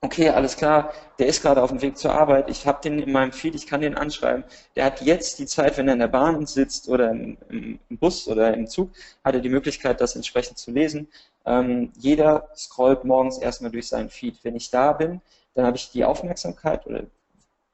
[0.00, 3.12] okay, alles klar, der ist gerade auf dem Weg zur Arbeit, ich habe den in
[3.12, 4.44] meinem Feed, ich kann den anschreiben.
[4.76, 8.28] Der hat jetzt die Zeit, wenn er in der Bahn sitzt oder im, im Bus
[8.28, 8.90] oder im Zug,
[9.24, 11.08] hat er die Möglichkeit, das entsprechend zu lesen.
[11.44, 14.38] Ähm, jeder scrollt morgens erstmal durch seinen Feed.
[14.44, 15.20] Wenn ich da bin,
[15.54, 17.04] dann habe ich die Aufmerksamkeit oder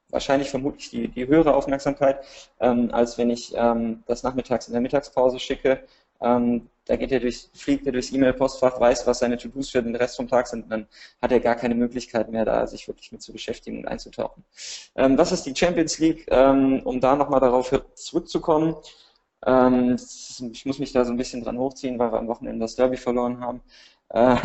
[0.09, 2.23] wahrscheinlich vermutlich die, die höhere Aufmerksamkeit,
[2.59, 5.83] ähm, als wenn ich ähm, das nachmittags in der Mittagspause schicke.
[6.21, 9.95] Ähm, da geht er durch, fliegt er durchs E-Mail-Postfach, weiß, was seine To-Dos für den
[9.95, 10.87] Rest vom Tag sind, und dann
[11.21, 14.43] hat er gar keine Möglichkeit mehr, da sich wirklich mit zu beschäftigen und einzutauchen.
[14.95, 16.25] Ähm, was ist die Champions League?
[16.29, 18.75] Ähm, um da nochmal darauf zurückzukommen,
[19.45, 19.95] ähm,
[20.51, 22.97] ich muss mich da so ein bisschen dran hochziehen, weil wir am Wochenende das Derby
[22.97, 23.61] verloren haben.
[24.09, 24.37] Äh,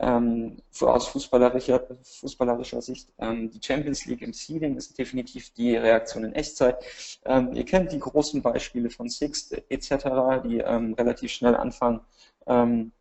[0.00, 3.10] ähm, aus fußballerischer, fußballerischer Sicht.
[3.18, 6.82] Ähm, die Champions League im Seeding ist definitiv die Reaktion in Echtzeit.
[7.24, 9.90] Ähm, ihr kennt die großen Beispiele von Six etc.,
[10.44, 12.00] die ähm, relativ schnell anfangen,
[12.46, 12.92] ähm,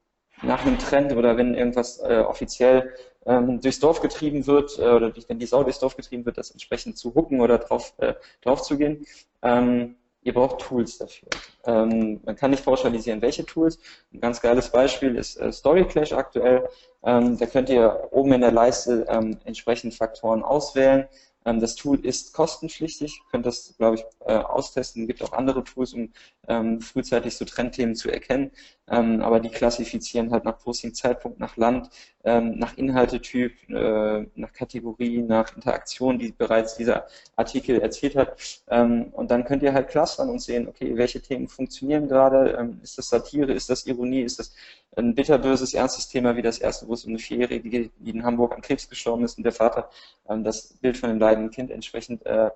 [0.41, 2.93] nach einem Trend oder wenn irgendwas äh, offiziell
[3.25, 6.51] ähm, durchs Dorf getrieben wird äh, oder wenn die Sau durchs Dorf getrieben wird, das
[6.51, 9.05] entsprechend zu hucken oder drauf, äh, drauf zu gehen.
[9.41, 11.29] Ähm, ihr braucht Tools dafür.
[11.65, 13.79] Ähm, man kann nicht pauschalisieren, welche Tools.
[14.13, 16.67] Ein ganz geiles Beispiel ist äh, Story Clash aktuell.
[17.03, 21.07] Ähm, da könnt ihr oben in der Leiste ähm, entsprechend Faktoren auswählen.
[21.45, 25.03] Ähm, das Tool ist kostenpflichtig, könnt das, glaube ich, äh, austesten.
[25.03, 26.11] Es gibt auch andere Tools, um
[26.47, 28.51] ähm, frühzeitig so Trendthemen zu erkennen.
[28.89, 31.89] Ähm, aber die klassifizieren halt nach Posting-Zeitpunkt, nach Land,
[32.23, 38.61] ähm, nach Inhaltetyp, äh, nach Kategorie, nach Interaktion, die bereits dieser Artikel erzählt hat.
[38.69, 42.51] Ähm, und dann könnt ihr halt clustern und sehen, okay, welche Themen funktionieren gerade?
[42.59, 43.53] Ähm, ist das Satire?
[43.53, 44.21] Ist das Ironie?
[44.21, 44.53] Ist das
[44.95, 48.23] ein bitterböses, ernstes Thema wie das erste, wo es um eine Vierjährige geht, die in
[48.23, 49.89] Hamburg an Krebs gestorben ist und der Vater
[50.27, 52.49] ähm, das Bild von dem leidenden Kind entsprechend äh,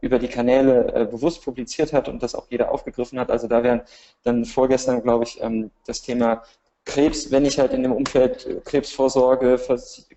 [0.00, 3.30] über die Kanäle äh, bewusst publiziert hat und das auch jeder aufgegriffen hat.
[3.30, 3.82] Also da wären
[4.22, 6.42] dann vorgestern, glaube ich, ähm, das Thema
[6.84, 9.60] Krebs, wenn ich halt in dem Umfeld äh, Krebsvorsorge,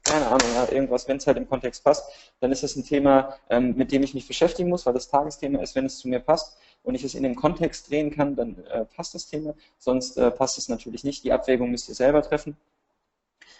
[0.03, 3.75] keine Ahnung, irgendwas, wenn es halt im Kontext passt, dann ist das ein Thema, ähm,
[3.75, 6.57] mit dem ich mich beschäftigen muss, weil das Tagesthema ist, wenn es zu mir passt
[6.83, 10.31] und ich es in den Kontext drehen kann, dann äh, passt das Thema, sonst äh,
[10.31, 11.23] passt es natürlich nicht.
[11.25, 12.55] Die Abwägung müsst ihr selber treffen.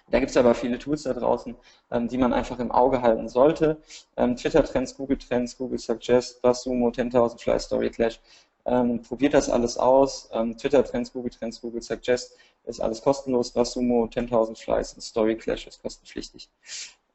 [0.09, 1.55] Da gibt es aber viele Tools da draußen,
[1.91, 3.77] ähm, die man einfach im Auge halten sollte.
[4.17, 8.19] Ähm, Twitter-Trends, Google-Trends, Google Suggest, Basumo, 10.000 Fly Story Clash.
[8.65, 10.29] Ähm, probiert das alles aus.
[10.33, 13.51] Ähm, Twitter-Trends, Google-Trends, Google Suggest ist alles kostenlos.
[13.51, 16.49] Basumo, 10.000 Flies und Story Clash ist kostenpflichtig.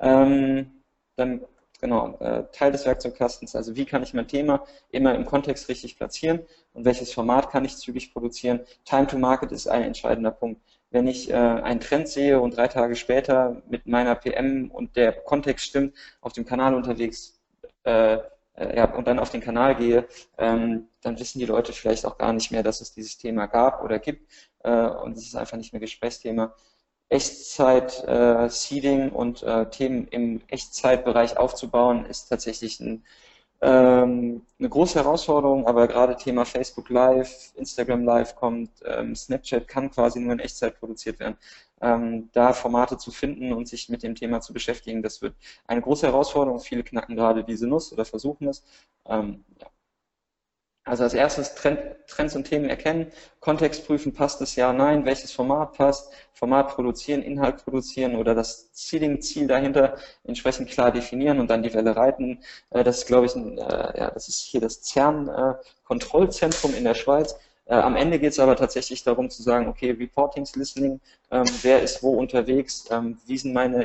[0.01, 0.83] Ähm,
[1.17, 1.43] dann
[1.81, 5.97] genau, äh, Teil des Werkzeugkastens, also wie kann ich mein Thema immer im Kontext richtig
[5.97, 6.41] platzieren
[6.73, 8.61] und welches Format kann ich zügig produzieren.
[8.85, 12.69] Time to Market ist ein entscheidender Punkt wenn ich äh, einen Trend sehe und drei
[12.69, 17.41] Tage später mit meiner PM und der Kontext stimmt, auf dem Kanal unterwegs
[17.85, 18.19] äh,
[18.57, 20.07] äh, ja, und dann auf den Kanal gehe,
[20.39, 23.83] ähm, dann wissen die Leute vielleicht auch gar nicht mehr, dass es dieses Thema gab
[23.83, 24.31] oder gibt
[24.65, 26.55] äh, und es ist einfach nicht mehr Gesprächsthema.
[27.09, 33.05] Echtzeit, äh, und äh, Themen im Echtzeitbereich aufzubauen, ist tatsächlich ein
[33.61, 39.91] ähm, eine große Herausforderung, aber gerade Thema Facebook Live, Instagram Live kommt, ähm, Snapchat kann
[39.91, 41.37] quasi nur in Echtzeit produziert werden.
[41.81, 45.35] Ähm, da Formate zu finden und sich mit dem Thema zu beschäftigen, das wird
[45.67, 46.61] eine große Herausforderung.
[46.61, 48.65] Viele knacken gerade diese Nuss oder versuchen es.
[49.07, 49.67] Ähm, ja.
[50.87, 55.33] Also als erstes Trend, Trends und Themen erkennen, Kontext prüfen, passt es ja, nein, welches
[55.33, 61.65] Format passt, Format produzieren, Inhalt produzieren oder das Seeding-Ziel dahinter entsprechend klar definieren und dann
[61.65, 62.39] die Welle reiten.
[62.71, 66.95] Äh, das ist, glaube ich, ein, äh, ja, das ist hier das CERN-Kontrollzentrum in der
[66.95, 67.37] Schweiz.
[67.65, 71.01] Äh, am Ende geht es aber tatsächlich darum zu sagen, okay, Reportings, Listening,
[71.33, 73.85] ähm, wer ist wo unterwegs, ähm, wie sind meine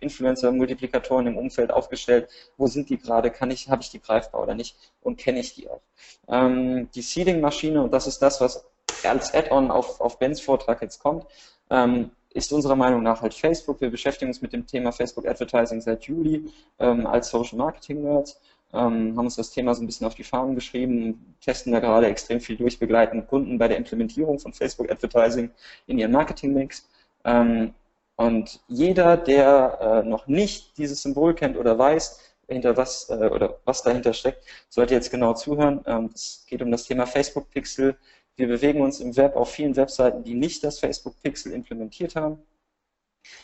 [0.00, 4.42] Inf Influencer-Multiplikatoren im Umfeld aufgestellt, wo sind die gerade, kann ich, habe ich die greifbar
[4.42, 5.80] oder nicht und kenne ich die auch.
[6.28, 8.64] Ähm, die Seeding-Maschine, und das ist das, was
[9.04, 11.26] als Add-on auf, auf Bens Vortrag jetzt kommt,
[11.70, 13.80] ähm, ist unserer Meinung nach halt Facebook.
[13.80, 18.40] Wir beschäftigen uns mit dem Thema Facebook Advertising seit Juli ähm, als Social Marketing Nerds,
[18.72, 22.06] ähm, haben uns das Thema so ein bisschen auf die Fahnen geschrieben, testen da gerade
[22.06, 25.50] extrem viel durch, begleiten Kunden bei der Implementierung von Facebook Advertising
[25.86, 26.88] in ihren Marketing-Mix.
[27.24, 27.74] Ähm,
[28.20, 33.60] und jeder, der äh, noch nicht dieses Symbol kennt oder weiß, hinter was äh, oder
[33.64, 35.80] was dahinter steckt, sollte jetzt genau zuhören.
[35.86, 37.96] Ähm, es geht um das Thema Facebook Pixel.
[38.36, 42.42] Wir bewegen uns im Web auf vielen Webseiten, die nicht das Facebook Pixel implementiert haben.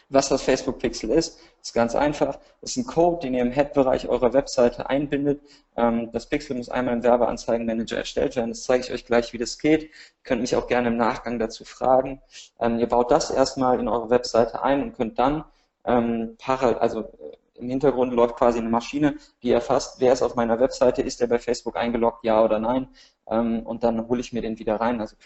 [0.09, 2.39] Was das Facebook Pixel ist, ist ganz einfach.
[2.61, 5.41] Das ist ein Code, den ihr im Head-Bereich eurer Webseite einbindet.
[5.77, 8.51] Ähm, das Pixel muss einmal im Werbeanzeigenmanager erstellt werden.
[8.51, 9.85] Das zeige ich euch gleich, wie das geht.
[9.85, 9.91] Ihr
[10.23, 12.23] könnt mich auch gerne im Nachgang dazu fragen.
[12.61, 15.45] Ähm, ihr baut das erstmal in eure Webseite ein und könnt dann
[15.85, 20.35] ähm, parallel, also äh, im Hintergrund läuft quasi eine Maschine, die erfasst, wer ist auf
[20.35, 22.89] meiner Webseite, ist der bei Facebook eingeloggt, ja oder nein.
[23.25, 25.01] und dann hole ich mir den wieder rein.
[25.01, 25.17] Also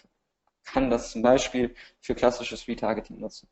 [0.65, 3.49] kann das zum Beispiel für klassisches Retargeting nutzen.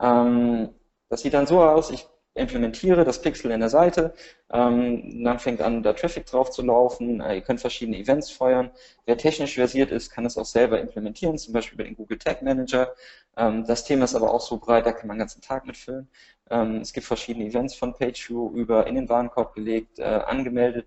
[0.00, 0.70] Ähm,
[1.08, 2.06] das sieht dann so aus, ich
[2.36, 4.14] implementiere das Pixel in der Seite,
[4.52, 8.70] ähm, dann fängt an, da Traffic drauf zu laufen, äh, ihr könnt verschiedene Events feuern.
[9.06, 12.42] Wer technisch versiert ist, kann es auch selber implementieren, zum Beispiel über den Google Tag
[12.42, 12.94] Manager.
[13.36, 16.08] Ähm, das Thema ist aber auch so breit, da kann man den ganzen Tag mitfüllen.
[16.50, 20.86] Ähm, es gibt verschiedene Events von PageView über in den Warenkorb gelegt, äh, angemeldet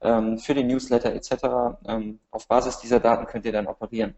[0.00, 1.76] ähm, für den Newsletter etc.
[1.86, 4.14] Ähm, auf Basis dieser Daten könnt ihr dann operieren.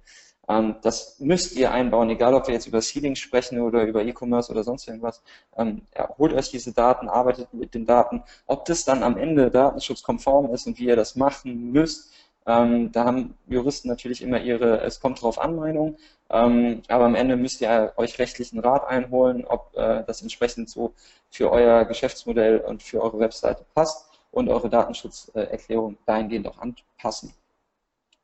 [0.48, 4.50] Ähm, das müsst ihr einbauen, egal ob wir jetzt über Seeding sprechen oder über E-Commerce
[4.52, 5.22] oder sonst irgendwas.
[5.56, 8.22] Ähm, ja, holt euch diese Daten, arbeitet mit den Daten.
[8.46, 12.12] Ob das dann am Ende datenschutzkonform ist und wie ihr das machen müsst,
[12.46, 15.96] ähm, da haben Juristen natürlich immer ihre, es kommt drauf an, Meinung.
[16.30, 20.94] Ähm, aber am Ende müsst ihr euch rechtlichen Rat einholen, ob äh, das entsprechend so
[21.30, 27.32] für euer Geschäftsmodell und für eure Webseite passt und eure Datenschutzerklärung dahingehend auch anpassen.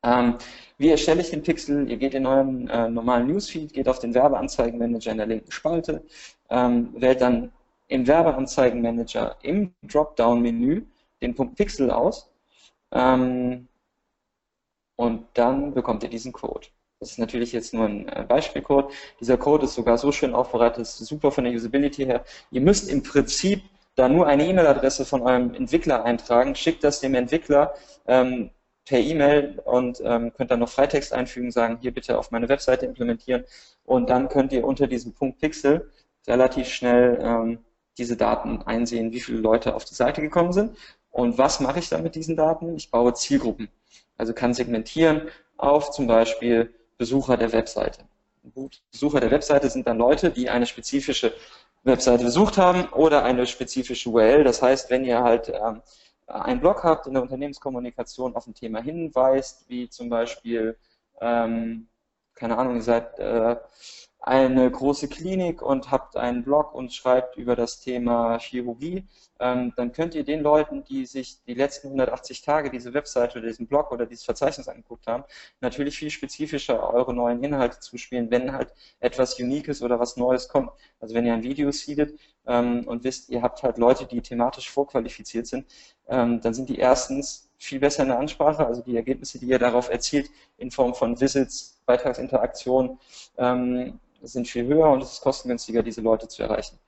[0.05, 0.37] Ähm,
[0.79, 1.89] wie erstelle ich den Pixel?
[1.89, 6.05] Ihr geht in euren äh, normalen Newsfeed, geht auf den Werbeanzeigenmanager in der linken Spalte,
[6.51, 7.53] ähm, wählt dann
[7.89, 10.83] im Werbeanzeigenmanager im Dropdown-Menü
[11.21, 12.31] den Punkt Pixel aus
[12.91, 13.69] ähm,
[14.97, 16.69] und dann bekommt ihr diesen Code.
[16.99, 18.93] Das ist natürlich jetzt nur ein äh, Beispielcode.
[19.21, 22.25] Dieser Code ist sogar so schön aufbereitet, ist super von der Usability her.
[22.51, 23.63] Ihr müsst im Prinzip
[23.95, 27.75] da nur eine E-Mail-Adresse von eurem Entwickler eintragen, schickt das dem Entwickler,
[28.07, 28.51] ähm,
[28.85, 32.87] per E-Mail und ähm, könnt dann noch Freitext einfügen, sagen, hier bitte auf meine Webseite
[32.87, 33.45] implementieren
[33.85, 35.91] und dann könnt ihr unter diesem Punkt Pixel
[36.27, 37.59] relativ schnell ähm,
[37.99, 40.77] diese Daten einsehen, wie viele Leute auf die Seite gekommen sind
[41.11, 42.75] und was mache ich dann mit diesen Daten?
[42.77, 43.69] Ich baue Zielgruppen,
[44.17, 48.05] also kann segmentieren auf zum Beispiel Besucher der Webseite.
[48.91, 51.33] Besucher der Webseite sind dann Leute, die eine spezifische
[51.85, 54.45] Webseite besucht haben oder eine spezifische URL.
[54.45, 55.83] Das heißt, wenn ihr halt ähm,
[56.33, 60.79] einen Blog habt in der Unternehmenskommunikation auf ein Thema hinweist, wie zum Beispiel,
[61.21, 61.89] ähm,
[62.35, 63.57] keine Ahnung, ihr seid äh,
[64.23, 69.05] eine große Klinik und habt einen Blog und schreibt über das Thema Chirurgie,
[69.41, 73.49] ähm, dann könnt ihr den Leuten, die sich die letzten 180 Tage diese Webseite oder
[73.49, 75.25] diesen Blog oder dieses Verzeichnis angeguckt haben,
[75.61, 80.71] natürlich viel spezifischer eure neuen Inhalte zuspielen, wenn halt etwas Uniques oder was Neues kommt.
[81.01, 84.71] Also wenn ihr ein Video seedet ähm, und wisst, ihr habt halt Leute, die thematisch
[84.71, 85.67] vorqualifiziert sind,
[86.09, 89.59] ähm, dann sind die erstens viel besser in der Ansprache, also die Ergebnisse, die ihr
[89.59, 92.99] darauf erzielt, in Form von Visits, Beitragsinteraktion,
[93.39, 96.79] ähm, sind viel höher und es ist kostengünstiger, diese Leute zu erreichen.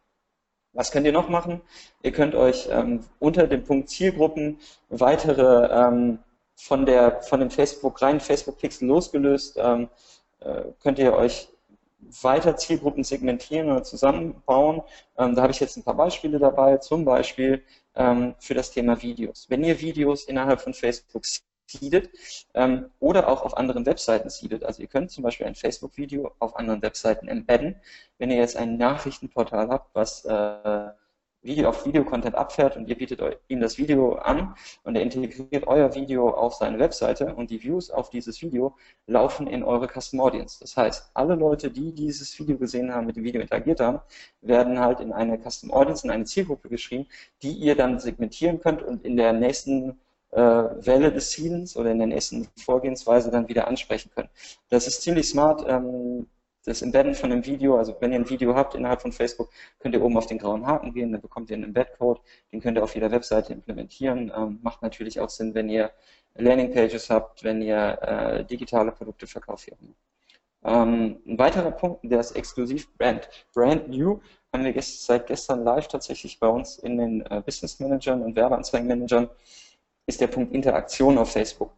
[0.73, 1.61] Was könnt ihr noch machen?
[2.03, 6.19] Ihr könnt euch ähm, unter dem Punkt Zielgruppen weitere ähm,
[6.57, 9.89] von der von dem Facebook rein Facebook Pixel losgelöst ähm,
[10.41, 11.49] äh, könnt ihr euch
[12.23, 14.83] weiter Zielgruppen segmentieren oder zusammenbauen.
[15.19, 17.63] Ähm, da habe ich jetzt ein paar Beispiele dabei, zum Beispiel
[17.95, 19.47] ähm, für das Thema Videos.
[19.49, 21.25] Wenn ihr Videos innerhalb von Facebook
[21.67, 22.11] seedet
[22.55, 24.65] ähm, oder auch auf anderen Webseiten seedet.
[24.65, 27.77] Also ihr könnt zum Beispiel ein Facebook-Video auf anderen Webseiten embedden.
[28.19, 30.89] Wenn ihr jetzt ein Nachrichtenportal habt, was äh,
[31.45, 35.95] Video auf Video-Content abfährt und ihr bietet ihm das Video an und er integriert euer
[35.95, 38.75] Video auf seine Webseite und die Views auf dieses Video
[39.07, 40.59] laufen in eure Custom Audience.
[40.61, 44.01] Das heißt, alle Leute, die dieses Video gesehen haben, mit dem Video interagiert haben,
[44.41, 47.07] werden halt in eine Custom Audience, in eine Zielgruppe geschrieben,
[47.43, 51.99] die ihr dann segmentieren könnt und in der nächsten äh, Welle des Seedens oder in
[51.99, 54.29] der nächsten Vorgehensweise dann wieder ansprechen können.
[54.69, 55.65] Das ist ziemlich smart.
[55.69, 56.27] Ähm,
[56.65, 59.95] das Embedden von einem Video, also wenn ihr ein Video habt innerhalb von Facebook, könnt
[59.95, 62.21] ihr oben auf den grauen Haken gehen, dann bekommt ihr einen Embed-Code,
[62.53, 64.33] den könnt ihr auf jeder Webseite implementieren.
[64.35, 65.93] Ähm, macht natürlich auch Sinn, wenn ihr
[66.35, 69.71] Landingpages habt, wenn ihr äh, digitale Produkte verkauft.
[70.65, 73.29] Ähm, ein weiterer Punkt, der ist exklusiv Brand.
[73.53, 74.21] Brand New
[74.53, 78.37] haben wir gest seit gestern live tatsächlich bei uns in den äh, Business Managern und
[78.37, 79.29] Werbeanzeigenmanagern,
[80.07, 81.73] ist der Punkt Interaktion auf Facebook.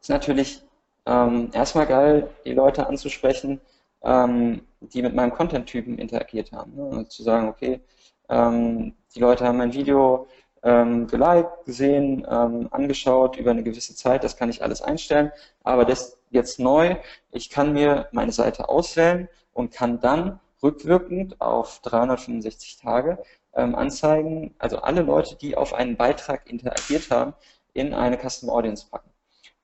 [0.00, 0.62] Ist natürlich
[1.08, 3.60] ähm, erstmal geil, die Leute anzusprechen,
[4.02, 6.74] ähm, die mit meinem Content-Typen interagiert haben.
[6.76, 6.84] Ne?
[6.84, 7.80] Also zu sagen, okay,
[8.28, 10.28] ähm, die Leute haben mein Video
[10.62, 15.84] ähm, geliked, gesehen, ähm, angeschaut über eine gewisse Zeit, das kann ich alles einstellen, aber
[15.84, 16.96] das jetzt neu,
[17.30, 23.18] ich kann mir meine Seite auswählen und kann dann rückwirkend auf 365 Tage
[23.54, 27.34] ähm, anzeigen, also alle Leute, die auf einen Beitrag interagiert haben,
[27.72, 29.10] in eine Custom Audience packen.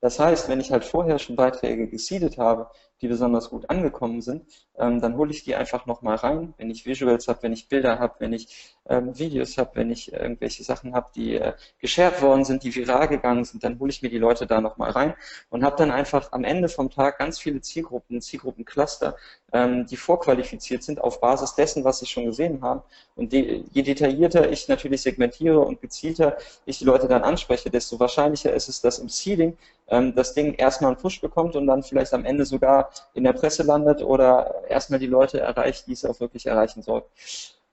[0.04, 2.68] Das heißt, wenn ich halt vorher schon Beiträge gesiedet habe,
[3.00, 4.44] die besonders gut angekommen sind,
[4.76, 6.52] ähm, dann hole ich die einfach nochmal rein.
[6.58, 10.12] Wenn ich Visuals habe, wenn ich Bilder habe, wenn ich ähm, Videos habe, wenn ich
[10.12, 14.03] irgendwelche Sachen habe, die äh, geshared worden sind, die viral gegangen sind, dann hole ich
[14.03, 15.14] mir die Leute da nochmal rein
[15.51, 19.16] und habe dann einfach am Ende vom Tag ganz viele Zielgruppen, Zielgruppencluster,
[19.53, 22.83] ähm, die vorqualifiziert sind auf Basis dessen, was sie schon gesehen haben.
[23.16, 27.99] Und die, je detaillierter ich natürlich segmentiere und gezielter ich die Leute dann anspreche, desto
[27.99, 29.57] wahrscheinlicher ist es, dass im Seeding
[29.88, 33.33] ähm, das Ding erstmal einen Push bekommt und dann vielleicht am Ende sogar in der
[33.33, 37.05] Presse landet oder erstmal die Leute erreicht, die es auch wirklich erreichen soll.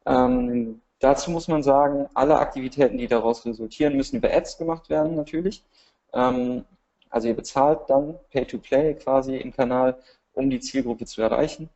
[0.05, 5.15] Ähm, Dazu muss man sagen, alle Aktivitäten, die daraus resultieren, müssen über Ads gemacht werden
[5.15, 5.65] natürlich.
[6.13, 6.63] Ähm,
[7.09, 9.97] also ihr bezahlt dann Pay-to-Play quasi im Kanal,
[10.33, 11.69] um die Zielgruppe zu erreichen.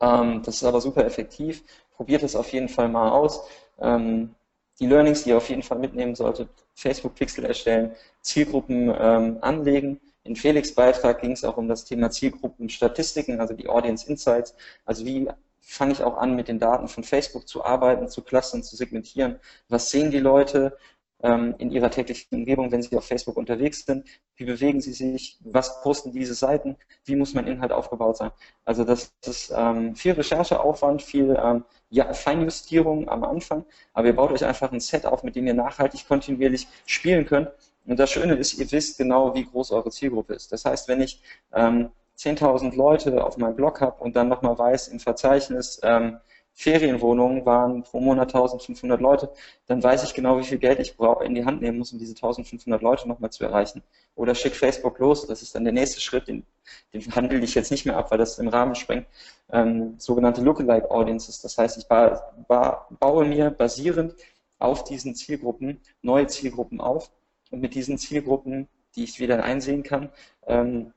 [0.00, 1.64] Ähm, das ist aber super effektiv.
[1.96, 3.48] Probiert es auf jeden Fall mal aus.
[3.80, 4.34] Ähm,
[4.78, 10.00] die Learnings, die ihr auf jeden Fall mitnehmen solltet, Facebook-Pixel erstellen, Zielgruppen ähm, anlegen.
[10.24, 14.54] In Felix Beitrag ging es auch um das Thema Zielgruppenstatistiken, also die Audience Insights.
[14.84, 15.28] Also wie
[15.68, 19.38] fange ich auch an, mit den Daten von Facebook zu arbeiten, zu clustern, zu segmentieren.
[19.68, 20.76] Was sehen die Leute?
[21.22, 24.06] ähm, in ihrer täglichen Umgebung, wenn sie auf Facebook unterwegs sind.
[24.36, 25.38] Wie bewegen sie sich?
[25.40, 26.76] Was posten diese Seiten?
[27.04, 28.30] Wie muss mein Inhalt aufgebaut sein?
[28.64, 34.30] Also das ist ähm, viel Rechercheaufwand, viel ähm, ja, Feinjustierung am Anfang, aber ihr baut
[34.32, 37.50] euch einfach ein Set auf, mit dem ihr nachhaltig kontinuierlich spielen könnt.
[37.86, 40.52] Und das Schöne ist, ihr wisst genau, wie groß eure Zielgruppe ist.
[40.52, 44.88] Das heißt, wenn ich ähm, 10.000 Leute auf meinem Blog habe und dann nochmal weiß
[44.88, 46.18] im Verzeichnis, ähm,
[46.58, 49.30] Ferienwohnungen waren pro Monat 1500 Leute,
[49.66, 52.16] dann weiß ich genau, wie viel Geld ich in die Hand nehmen muss, um diese
[52.16, 53.80] 1500 Leute nochmal zu erreichen.
[54.16, 56.44] Oder schick Facebook los, das ist dann der nächste Schritt, den,
[56.92, 59.06] den handle ich jetzt nicht mehr ab, weil das im Rahmen sprengt.
[59.52, 64.16] Ähm, sogenannte Lookalike Audiences, das heißt, ich ba ba baue mir basierend
[64.58, 67.12] auf diesen Zielgruppen neue Zielgruppen auf
[67.52, 70.10] und mit diesen Zielgruppen, die ich wieder einsehen kann,
[70.48, 70.92] ähm,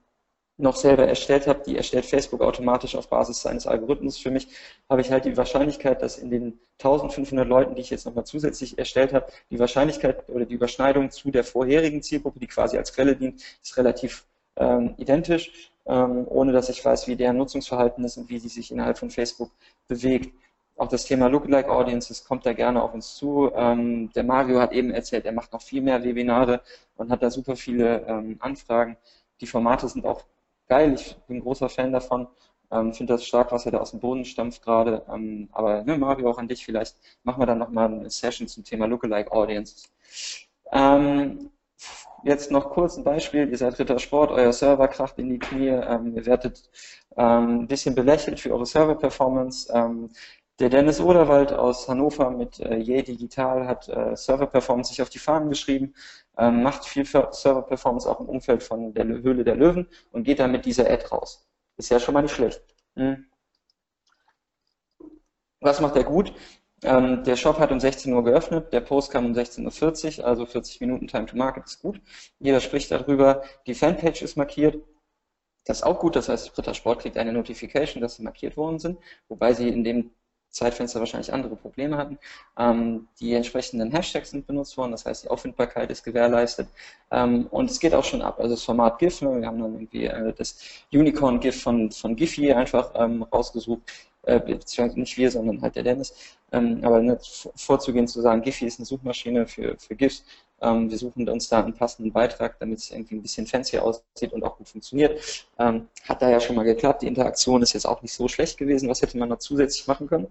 [0.62, 4.17] noch selber erstellt habe, die erstellt Facebook automatisch auf Basis seines Algorithmus.
[4.17, 4.47] Für mich
[4.89, 8.78] habe ich halt die Wahrscheinlichkeit, dass in den 1500 Leuten, die ich jetzt nochmal zusätzlich
[8.78, 13.15] erstellt habe, die Wahrscheinlichkeit oder die Überschneidung zu der vorherigen Zielgruppe, die quasi als Quelle
[13.15, 18.30] dient, ist relativ ähm, identisch, ähm, ohne dass ich weiß, wie deren Nutzungsverhalten ist und
[18.30, 19.52] wie sie sich innerhalb von Facebook
[19.88, 20.34] bewegt.
[20.78, 23.52] Auch das Thema Lookalike Audiences kommt da gerne auf uns zu.
[23.56, 26.62] Ähm, der Mario hat eben erzählt, er macht noch viel mehr Webinare
[26.95, 28.97] und hat da super viele ähm, Anfragen.
[29.41, 30.24] Die Formate sind auch
[30.72, 32.28] geil, ich bin großer Fan davon.
[32.72, 35.06] Ähm, finde das stark, was er da aus dem Boden stampft gerade.
[35.14, 38.64] Ähm, aber ne, Mario, auch an dich vielleicht machen wir dann nochmal eine Session zum
[38.64, 39.90] Thema Lookalike Audiences.
[40.72, 41.50] Ähm,
[42.24, 43.50] jetzt noch kurz ein Beispiel.
[43.50, 46.70] Ihr seid Ritter Sport, euer Server kracht in die Knie, ähm, ihr werdet
[47.18, 49.70] ähm, ein bisschen belächelt für eure Server-Performance.
[49.74, 50.10] Ähm,
[50.60, 55.20] der Dennis Oderwald aus Hannover mit äh, Ye Digital hat äh, Server-Performance sich auf die
[55.20, 55.94] Fahnen geschrieben,
[56.38, 60.52] ähm, macht viel Server-Performance auch im Umfeld von der Höhle der Löwen und geht dann
[60.52, 61.48] mit dieser Ad raus.
[61.78, 62.62] Ist ja schon mal nicht schlecht.
[62.96, 63.26] Hm.
[65.60, 66.34] Was macht er gut?
[66.84, 70.46] Ähm, der Shop hat um 16 Uhr geöffnet, der Post kam um 16.40 Uhr, also
[70.48, 72.02] 40 Minuten Time to Market ist gut.
[72.39, 74.82] Jeder spricht darüber, die Fanpage ist markiert,
[75.65, 78.80] das ist auch gut, das heißt, Britta Sport kriegt eine Notification, dass sie markiert worden
[78.80, 80.12] sind, wobei sie in dem
[80.52, 82.20] Zeitfenster wahrscheinlich andere Probleme hatten.
[82.58, 86.68] Ähm, die entsprechenden Hashtags sind benutzt worden, das heißt, die Auffindbarkeit ist gewährleistet.
[87.10, 88.40] Ähm, und es geht auch schon ab.
[88.40, 90.60] Also das Format GIF, ne, wir haben dann irgendwie äh, das
[90.94, 93.82] Unicorn-GIF von, von Giphy einfach ähm, rausgesucht.
[94.24, 96.14] Äh, beziehungsweise nicht wir, sondern halt der Dennis.
[96.52, 97.18] Ähm, aber ne,
[97.56, 100.24] vorzugehen zu sagen, Giphy ist eine Suchmaschine für, für GIFs,
[100.62, 104.32] ähm, wir suchen uns da einen passenden Beitrag, damit es irgendwie ein bisschen fancy aussieht
[104.32, 105.47] und auch gut funktioniert.
[105.58, 107.02] Ähm, hat da ja schon mal geklappt.
[107.02, 108.89] Die Interaktion ist jetzt auch nicht so schlecht gewesen.
[108.89, 110.28] Was hätte man noch zusätzlich machen können?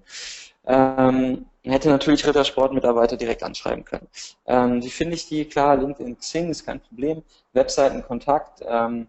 [0.67, 4.07] Ähm, hätte natürlich Rittersport-Mitarbeiter direkt anschreiben können.
[4.47, 5.45] Ähm, wie finde ich die?
[5.47, 7.23] Klar, LinkedIn, Xing ist kein Problem.
[7.53, 8.63] Webseitenkontakt.
[8.67, 9.09] Ähm,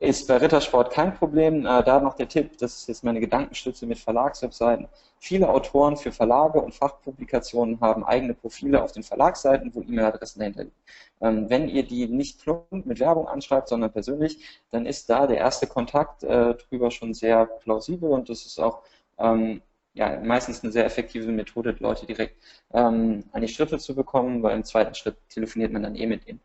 [0.00, 1.66] ist bei Rittersport kein Problem.
[1.66, 4.88] Äh, da noch der Tipp, das ist jetzt meine Gedankenstütze mit Verlagswebseiten.
[5.18, 10.64] Viele Autoren für Verlage und Fachpublikationen haben eigene Profile auf den Verlagsseiten, wo E-Mail-Adressen dahinter
[10.64, 10.76] liegen.
[11.20, 14.38] Ähm, wenn ihr die nicht plump mit Werbung anschreibt, sondern persönlich,
[14.70, 18.82] dann ist da der erste Kontakt äh, drüber schon sehr plausibel und das ist auch
[19.18, 19.62] ähm,
[19.94, 22.36] ja, meistens eine sehr effektive Methode, Leute direkt
[22.72, 26.28] ähm, an die Schritte zu bekommen, weil im zweiten Schritt telefoniert man dann eh mit
[26.28, 26.40] denen.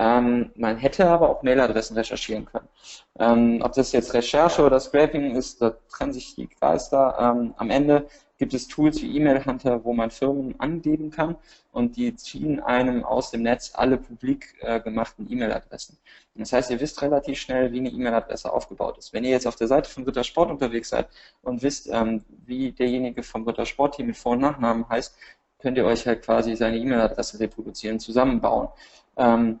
[0.00, 2.66] Ähm, man hätte aber auch Mailadressen recherchieren können.
[3.18, 7.18] Ähm, ob das jetzt Recherche oder Scraping ist, da trennen sich die Geister.
[7.20, 8.06] Ähm, am Ende
[8.38, 11.36] gibt es Tools wie E-Mail Hunter, wo man Firmen angeben kann
[11.72, 15.98] und die ziehen einem aus dem Netz alle publik äh, gemachten E-Mail-Adressen.
[16.34, 19.12] Das heißt, ihr wisst relativ schnell, wie eine E-Mail-Adresse aufgebaut ist.
[19.12, 21.08] Wenn ihr jetzt auf der Seite von Ritter Sport unterwegs seid
[21.42, 25.14] und wisst, ähm, wie derjenige vom Ritter Sport Team mit Vor- und Nachnamen heißt,
[25.58, 28.68] könnt ihr euch halt quasi seine E-Mail-Adresse reproduzieren, zusammenbauen.
[29.18, 29.60] Ähm,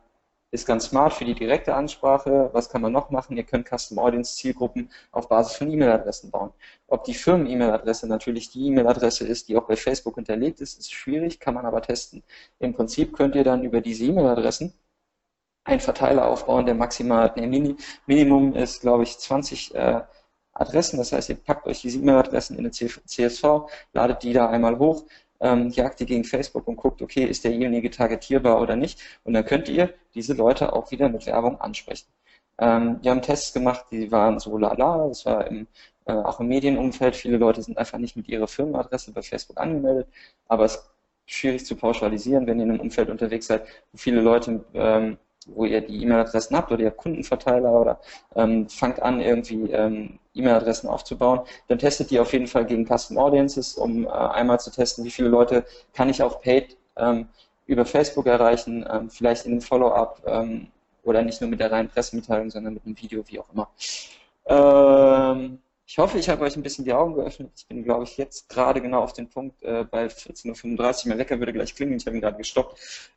[0.52, 2.50] ist ganz smart für die direkte Ansprache.
[2.52, 3.36] Was kann man noch machen?
[3.36, 6.52] Ihr könnt Custom Audience Zielgruppen auf Basis von E-Mail-Adressen bauen.
[6.88, 11.38] Ob die Firmen-E-Mail-Adresse natürlich die E-Mail-Adresse ist, die auch bei Facebook hinterlegt ist, ist schwierig,
[11.38, 12.24] kann man aber testen.
[12.58, 14.72] Im Prinzip könnt ihr dann über diese E-Mail-Adressen
[15.64, 17.76] einen Verteiler aufbauen, der maximal, nee,
[18.06, 20.00] Minimum ist, glaube ich, 20 äh,
[20.52, 20.98] Adressen.
[20.98, 23.44] Das heißt, ihr packt euch diese E-Mail-Adressen in eine CSV,
[23.92, 25.04] ladet die da einmal hoch,
[25.40, 29.00] ähm, jagt ihr gegen Facebook und guckt, okay, ist derjenige targetierbar oder nicht.
[29.24, 32.08] Und dann könnt ihr diese Leute auch wieder mit Werbung ansprechen.
[32.58, 35.66] Ähm, wir haben Tests gemacht, die waren so lala, das war im,
[36.04, 37.16] äh, auch im Medienumfeld.
[37.16, 40.08] Viele Leute sind einfach nicht mit ihrer Firmenadresse bei Facebook angemeldet,
[40.48, 40.90] aber es ist
[41.26, 45.16] schwierig zu pauschalisieren, wenn ihr in einem Umfeld unterwegs seid, wo viele Leute ähm,
[45.46, 48.00] wo ihr die E-Mail-Adressen habt oder ihr Kundenverteiler oder
[48.36, 53.18] ähm, fangt an, irgendwie ähm, E-Mail-Adressen aufzubauen, dann testet die auf jeden Fall gegen Custom
[53.18, 55.64] Audiences, um äh, einmal zu testen, wie viele Leute
[55.94, 57.28] kann ich auch paid ähm,
[57.66, 60.68] über Facebook erreichen, ähm, vielleicht in einem Follow-up ähm,
[61.04, 63.70] oder nicht nur mit der reinen Pressemitteilung, sondern mit einem Video, wie auch immer.
[64.46, 67.50] Ähm, ich hoffe, ich habe euch ein bisschen die Augen geöffnet.
[67.56, 71.08] Ich bin, glaube ich, jetzt gerade genau auf den Punkt äh, bei 14.35 Uhr.
[71.08, 73.10] Mein Wecker würde gleich klingeln, ich habe ihn gerade gestoppt.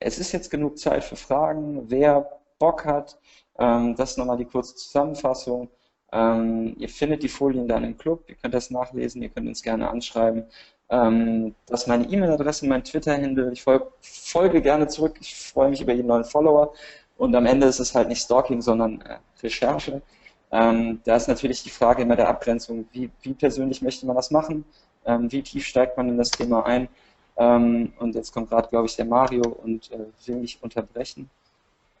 [0.00, 1.90] Es ist jetzt genug Zeit für Fragen.
[1.90, 3.18] Wer Bock hat,
[3.58, 5.68] ähm, das ist nochmal die kurze Zusammenfassung.
[6.12, 9.62] Ähm, ihr findet die Folien dann im Club, ihr könnt das nachlesen, ihr könnt uns
[9.62, 10.44] gerne anschreiben.
[10.88, 13.52] Ähm, das ist meine E-Mail-Adresse, mein Twitter-Handle.
[13.52, 16.72] Ich folge, folge gerne zurück, ich freue mich über jeden neuen Follower.
[17.18, 20.00] Und am Ende ist es halt nicht Stalking, sondern äh, Recherche.
[20.50, 24.30] Ähm, da ist natürlich die Frage immer der Abgrenzung, wie, wie persönlich möchte man das
[24.30, 24.64] machen,
[25.04, 26.88] ähm, wie tief steigt man in das Thema ein.
[27.38, 31.30] Ähm, und jetzt kommt gerade, glaube ich, der Mario und äh, will mich unterbrechen.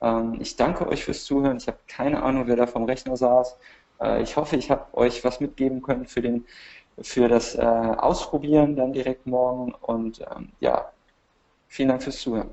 [0.00, 1.56] Ähm, ich danke euch fürs Zuhören.
[1.56, 3.56] Ich habe keine Ahnung, wer da vom Rechner saß.
[4.00, 6.44] Äh, ich hoffe, ich habe euch was mitgeben können für, den,
[7.00, 9.72] für das äh, Ausprobieren dann direkt morgen.
[9.74, 10.92] Und ähm, ja,
[11.68, 12.50] vielen Dank fürs Zuhören.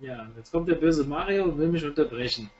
[0.00, 2.50] Ja, jetzt kommt der böse Mario und will mich unterbrechen.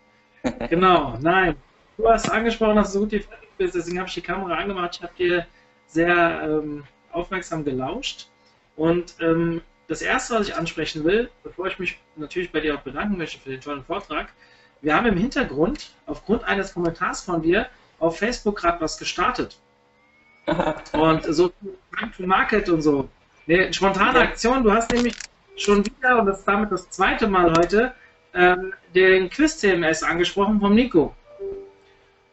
[0.69, 1.57] genau, nein.
[1.97, 4.97] Du hast angesprochen, dass du so gut bist, deswegen habe ich die Kamera angemacht.
[4.97, 5.47] Ich habe dir
[5.87, 8.30] sehr ähm, aufmerksam gelauscht.
[8.81, 12.81] Und ähm, das Erste, was ich ansprechen will, bevor ich mich natürlich bei dir auch
[12.81, 14.33] bedanken möchte für den tollen Vortrag,
[14.81, 17.67] wir haben im Hintergrund, aufgrund eines Kommentars von dir,
[17.99, 19.59] auf Facebook gerade was gestartet.
[20.93, 21.53] und so
[21.99, 23.07] Time to Market und so.
[23.47, 25.15] Eine spontane Aktion, du hast nämlich
[25.59, 27.93] schon wieder, und das ist damit das zweite Mal heute,
[28.33, 31.15] ähm, den Quiz-CMS angesprochen vom Nico.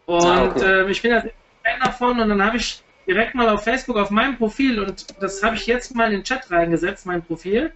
[0.06, 0.64] Und ah, okay.
[0.64, 4.12] äh, ich bin ja Fan davon und dann habe ich direkt mal auf Facebook auf
[4.12, 7.72] meinem Profil und das habe ich jetzt mal in den Chat reingesetzt, mein Profil.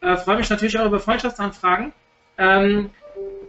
[0.00, 1.92] Äh, Freue mich natürlich auch über Freundschaftsanfragen.
[2.38, 2.90] Ähm,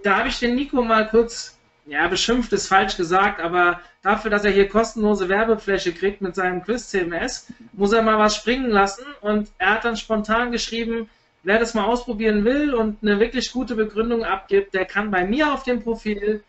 [0.04, 4.46] da habe ich den Nico mal kurz, ja, beschimpft ist falsch gesagt, aber dafür, dass
[4.46, 9.50] er hier kostenlose Werbefläche kriegt mit seinem Quiz-CMS, muss er mal was springen lassen und
[9.58, 11.10] er hat dann spontan geschrieben,
[11.44, 15.54] wer das mal ausprobieren will und eine wirklich gute Begründung abgibt, der kann bei mir
[15.54, 16.44] auf dem Profil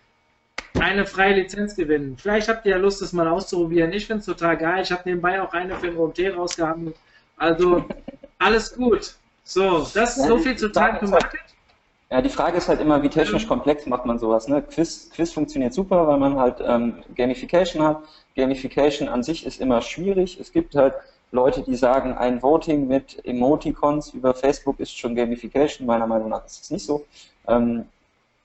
[0.78, 2.16] eine freie Lizenz gewinnen.
[2.18, 3.92] Vielleicht habt ihr ja Lust, das mal auszuprobieren.
[3.92, 4.82] Ich finde es total geil.
[4.82, 6.96] Ich habe nebenbei auch eine für den OMT rausgehandelt.
[7.36, 7.84] Also
[8.38, 9.14] alles gut.
[9.44, 11.40] So, das ist ja, so viel zu Time to Market.
[12.10, 14.48] Ja, die Frage ist halt immer, wie technisch komplex macht man sowas.
[14.48, 14.62] Ne?
[14.62, 18.02] Quiz, Quiz funktioniert super, weil man halt ähm, Gamification hat.
[18.34, 20.38] Gamification an sich ist immer schwierig.
[20.40, 20.94] Es gibt halt
[21.32, 25.86] Leute, die sagen, ein Voting mit Emoticons über Facebook ist schon Gamification.
[25.86, 27.04] Meiner Meinung nach ist es nicht so.
[27.46, 27.84] Ähm,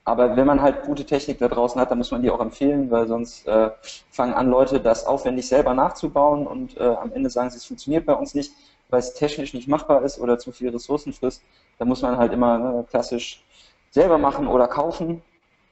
[0.05, 2.91] aber wenn man halt gute Technik da draußen hat, dann muss man die auch empfehlen,
[2.91, 3.71] weil sonst äh,
[4.11, 8.05] fangen an Leute das aufwendig selber nachzubauen und äh, am Ende sagen sie, es funktioniert
[8.05, 8.51] bei uns nicht,
[8.89, 11.41] weil es technisch nicht machbar ist oder zu viele Ressourcen frisst.
[11.79, 13.43] Da muss man halt immer ne, klassisch
[13.91, 15.21] selber machen oder kaufen.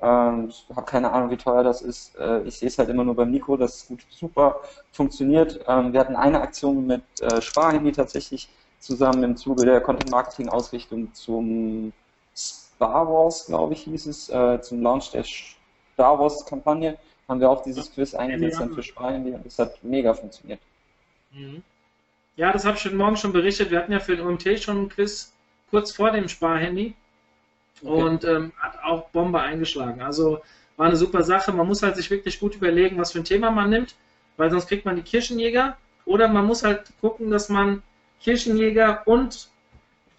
[0.02, 2.16] Ähm, ich habe keine Ahnung, wie teuer das ist.
[2.18, 4.62] Äh, ich sehe es halt immer nur beim Nico, dass es gut, super
[4.94, 5.60] funktioniert.
[5.68, 11.94] Ähm, wir hatten eine Aktion mit äh, Sparhandy tatsächlich zusammen im Zuge der Content-Marketing-Ausrichtung zum
[12.82, 16.98] Star Wars, glaube ich, hieß es, äh, zum Launch der Star Wars-Kampagne,
[17.30, 20.60] haben wir auch dieses Quiz eingesetzt dann für Sparhandy und das hat mega funktioniert.
[21.32, 21.62] Mhm.
[22.38, 23.70] Ja, das habe ich heute Morgen schon berichtet.
[23.70, 25.32] Wir hatten ja für den OMT schon ein Quiz
[25.70, 26.96] kurz vor dem Sparhandy
[27.84, 28.04] okay.
[28.04, 30.02] und ähm, hat auch Bombe eingeschlagen.
[30.02, 30.42] Also
[30.76, 31.52] war eine super Sache.
[31.52, 33.94] Man muss halt sich wirklich gut überlegen, was für ein Thema man nimmt,
[34.38, 35.78] weil sonst kriegt man die Kirchenjäger.
[36.06, 37.84] Oder man muss halt gucken, dass man
[38.22, 39.51] Kirchenjäger und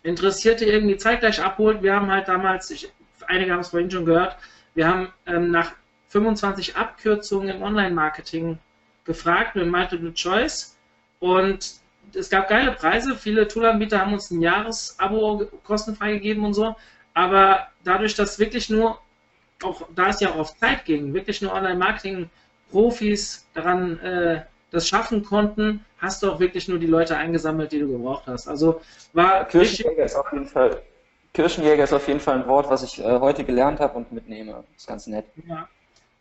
[0.02, 1.82] Interessierte irgendwie zeitgleich abholt.
[1.82, 2.90] Wir haben halt damals, ich,
[3.26, 4.36] einige haben es vorhin schon gehört,
[4.74, 5.72] wir haben ähm, nach
[6.08, 8.58] 25 Abkürzungen im Online-Marketing
[9.04, 10.76] gefragt mit Multiple Choice
[11.20, 11.74] und
[12.14, 13.16] es gab geile Preise.
[13.16, 16.74] Viele Toolanbieter haben uns ein Jahresabo kostenfrei gegeben und so.
[17.14, 18.98] Aber dadurch, dass wirklich nur,
[19.62, 24.42] auch da es ja auch auf Zeit ging, wirklich nur Online-Marketing-Profis daran äh,
[24.72, 28.48] das schaffen konnten, hast du auch wirklich nur die Leute eingesammelt, die du gebraucht hast.
[28.48, 28.80] Also
[29.12, 30.82] war Kirchenjäger ist auf jeden Fall
[31.34, 34.52] Kirchenjäger ist auf jeden Fall ein Wort, was ich äh, heute gelernt habe und mitnehme.
[34.52, 35.24] Das ist ganz nett.
[35.48, 35.68] Ja,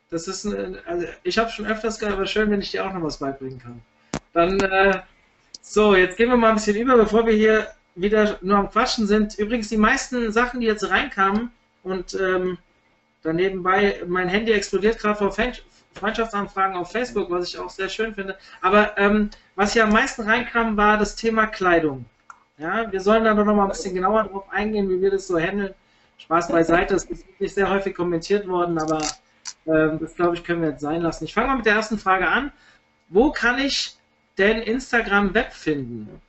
[0.10, 3.04] das ist, also ich habe schon öfters gehört, aber schön, wenn ich dir auch noch
[3.04, 3.82] was beibringen kann.
[4.34, 5.02] Dann, äh,
[5.62, 9.06] so, jetzt gehen wir mal ein bisschen über, bevor wir hier wieder nur am Quatschen
[9.06, 9.38] sind.
[9.38, 11.52] Übrigens, die meisten Sachen, die jetzt reinkamen
[11.84, 12.58] und ähm,
[13.24, 15.32] dann nebenbei, mein Handy explodiert gerade vor
[15.94, 18.38] Freundschaftsanfragen auf Facebook, was ich auch sehr schön finde.
[18.62, 22.06] Aber ähm, was hier am meisten reinkam, war das Thema Kleidung.
[22.58, 25.40] Ja, wir sollen da noch mal ein bisschen genauer drauf eingehen, wie wir das so
[25.40, 25.74] handeln.
[26.18, 29.02] Spaß beiseite, es ist wirklich sehr häufig kommentiert worden, aber
[29.66, 31.26] ähm, das glaube ich können wir jetzt sein lassen.
[31.26, 32.52] Ich fange mal mit der ersten Frage an.
[33.10, 33.96] Wo kann ich
[34.38, 36.22] denn Instagram Web finden?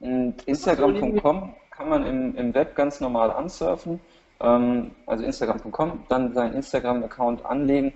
[0.00, 4.00] Instagram.com kann man im, im Web ganz normal ansurfen,
[4.40, 7.92] ähm, also Instagram.com, dann seinen Instagram-Account anlegen,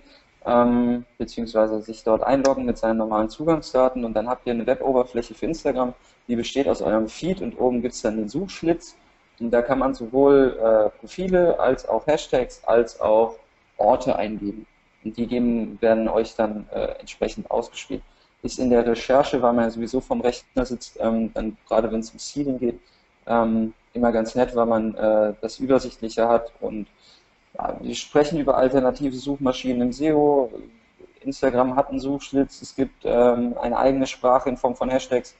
[0.47, 5.35] ähm, beziehungsweise sich dort einloggen mit seinen normalen Zugangsdaten und dann habt ihr eine Web-Oberfläche
[5.35, 5.95] für Instagram,
[6.29, 8.97] die besteht aus eurem Feed und oben gibt es dann den Suchschlitz
[9.41, 13.37] und da kann man sowohl äh, Profile als auch Hashtags als auch
[13.77, 14.67] Orte eingeben.
[15.05, 18.03] Und die geben, werden euch dann äh, entsprechend ausgespielt.
[18.43, 22.01] Ist in der Recherche, weil man ja sowieso vom Rechner sitzt, ähm, dann gerade wenn
[22.01, 22.81] es um Seeding geht,
[23.27, 26.53] ähm, immer ganz nett, weil man äh, das übersichtlicher hat.
[26.61, 26.87] Und
[27.81, 30.51] wir sprechen über alternative Suchmaschinen im SEO.
[31.21, 35.35] Instagram hat einen Suchschlitz, es gibt ähm, eine eigene Sprache in Form von Hashtags.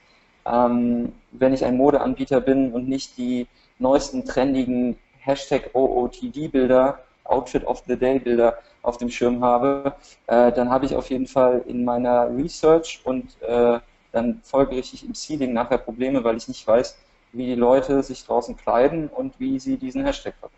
[0.45, 3.47] Ähm, wenn ich ein Modeanbieter bin und nicht die
[3.79, 9.95] neuesten trendigen Hashtag OOTD-Bilder, Outfit of the Day-Bilder auf dem Schirm habe,
[10.27, 13.79] äh, dann habe ich auf jeden Fall in meiner Research und äh,
[14.13, 16.97] dann folgerichtig im Seeding nachher Probleme, weil ich nicht weiß,
[17.33, 20.58] wie die Leute sich draußen kleiden und wie sie diesen Hashtag verwenden.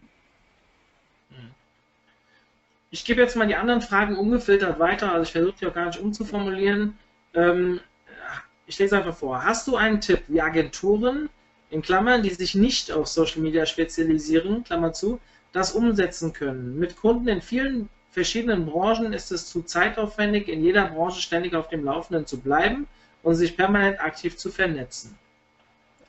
[2.92, 5.86] Ich gebe jetzt mal die anderen Fragen ungefiltert weiter, also ich versuche die auch gar
[5.86, 6.98] nicht umzuformulieren.
[7.34, 7.80] Ähm,
[8.66, 9.44] ich lese einfach vor.
[9.44, 11.28] Hast du einen Tipp, wie Agenturen
[11.70, 15.20] in Klammern, die sich nicht auf Social Media spezialisieren, Klammer zu,
[15.52, 16.78] das umsetzen können.
[16.78, 21.68] Mit Kunden in vielen verschiedenen Branchen ist es zu zeitaufwendig, in jeder Branche ständig auf
[21.68, 22.88] dem Laufenden zu bleiben
[23.22, 25.16] und sich permanent aktiv zu vernetzen.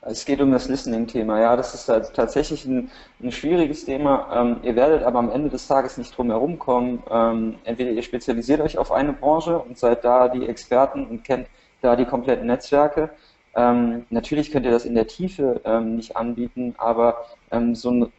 [0.04, 1.40] Es geht um das Listening-Thema.
[1.40, 2.90] Ja, das ist halt tatsächlich ein,
[3.22, 4.28] ein schwieriges Thema.
[4.34, 7.02] Ähm, ihr werdet aber am Ende des Tages nicht drum herum kommen.
[7.08, 11.46] Ähm, entweder ihr spezialisiert euch auf eine Branche und seid da die Experten und kennt
[11.80, 13.10] da die kompletten Netzwerke
[13.54, 18.12] ähm, natürlich könnt ihr das in der Tiefe ähm, nicht anbieten, aber ähm, so ein,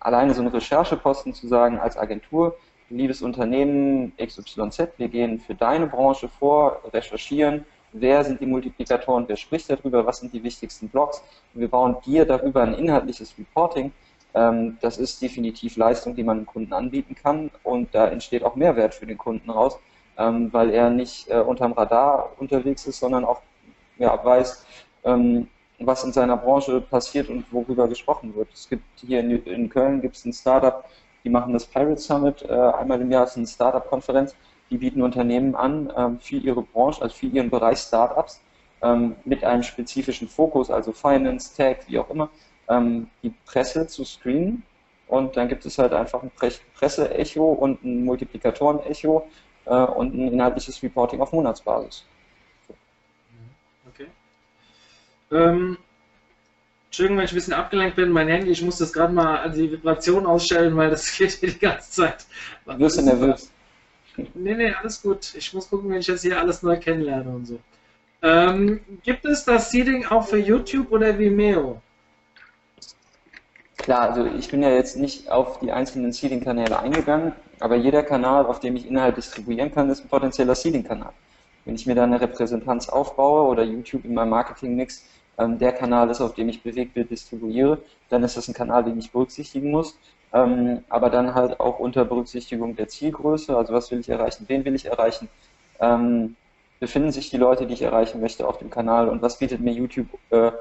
[0.00, 2.56] alleine so einen Rechercheposten zu sagen als Agentur,
[2.90, 9.36] liebes Unternehmen XYZ, wir gehen für deine Branche vor, recherchieren, wer sind die Multiplikatoren, wer
[9.36, 11.22] spricht darüber, was sind die wichtigsten Blogs,
[11.54, 13.92] wir bauen dir darüber ein inhaltliches Reporting.
[14.34, 17.50] Ähm, das ist definitiv Leistung, die man dem Kunden anbieten kann.
[17.62, 19.78] Und da entsteht auch Mehrwert für den Kunden raus,
[20.16, 23.40] ähm, weil er nicht äh, unterm Radar unterwegs ist, sondern auch
[23.98, 24.64] ja, weiß,
[25.04, 25.48] ähm,
[25.80, 28.48] was in seiner Branche passiert und worüber gesprochen wird.
[28.52, 30.84] Es gibt hier in, in Köln gibt es ein Startup,
[31.24, 34.34] die machen das Pirate Summit, äh, einmal im Jahr ist eine Startup-Konferenz,
[34.70, 38.40] die bieten Unternehmen an ähm, für ihre Branche, also für ihren Bereich Startups,
[38.82, 42.30] ähm, mit einem spezifischen Fokus, also Finance, Tech, wie auch immer,
[42.68, 44.62] ähm, die Presse zu screenen.
[45.06, 46.30] Und dann gibt es halt einfach ein
[46.74, 49.26] Presse-Echo und ein Multiplikatoren-Echo
[49.64, 52.04] äh, und ein inhaltliches Reporting auf Monatsbasis.
[55.30, 55.78] Ähm,
[56.86, 59.70] Entschuldigung, wenn ich ein bisschen abgelenkt bin, mein Handy, ich muss das gerade mal die
[59.70, 62.26] Vibration ausstellen, weil das geht hier die ganze Zeit.
[62.64, 63.52] Du wirst nervös.
[64.34, 65.34] Nee, nee, alles gut.
[65.36, 67.58] Ich muss gucken, wenn ich das hier alles neu kennenlerne und so.
[68.20, 71.80] Ähm, gibt es das Seeding auch für YouTube oder Vimeo?
[73.76, 78.44] Klar, also ich bin ja jetzt nicht auf die einzelnen Seeding-Kanäle eingegangen, aber jeder Kanal,
[78.46, 81.12] auf dem ich Inhalt distribuieren kann, ist ein potenzieller Seeding-Kanal.
[81.64, 85.04] Wenn ich mir da eine Repräsentanz aufbaue oder YouTube in meinem Marketing-Mix
[85.38, 88.98] ähm, der Kanal ist, auf dem ich Bewegtbild distribuiere, dann ist das ein Kanal, den
[88.98, 89.96] ich berücksichtigen muss.
[90.32, 94.64] Ähm, aber dann halt auch unter Berücksichtigung der Zielgröße, also was will ich erreichen, wen
[94.64, 95.28] will ich erreichen,
[95.80, 96.36] ähm,
[96.80, 99.72] befinden sich die Leute, die ich erreichen möchte auf dem Kanal und was bietet mir
[99.72, 100.52] YouTube äh,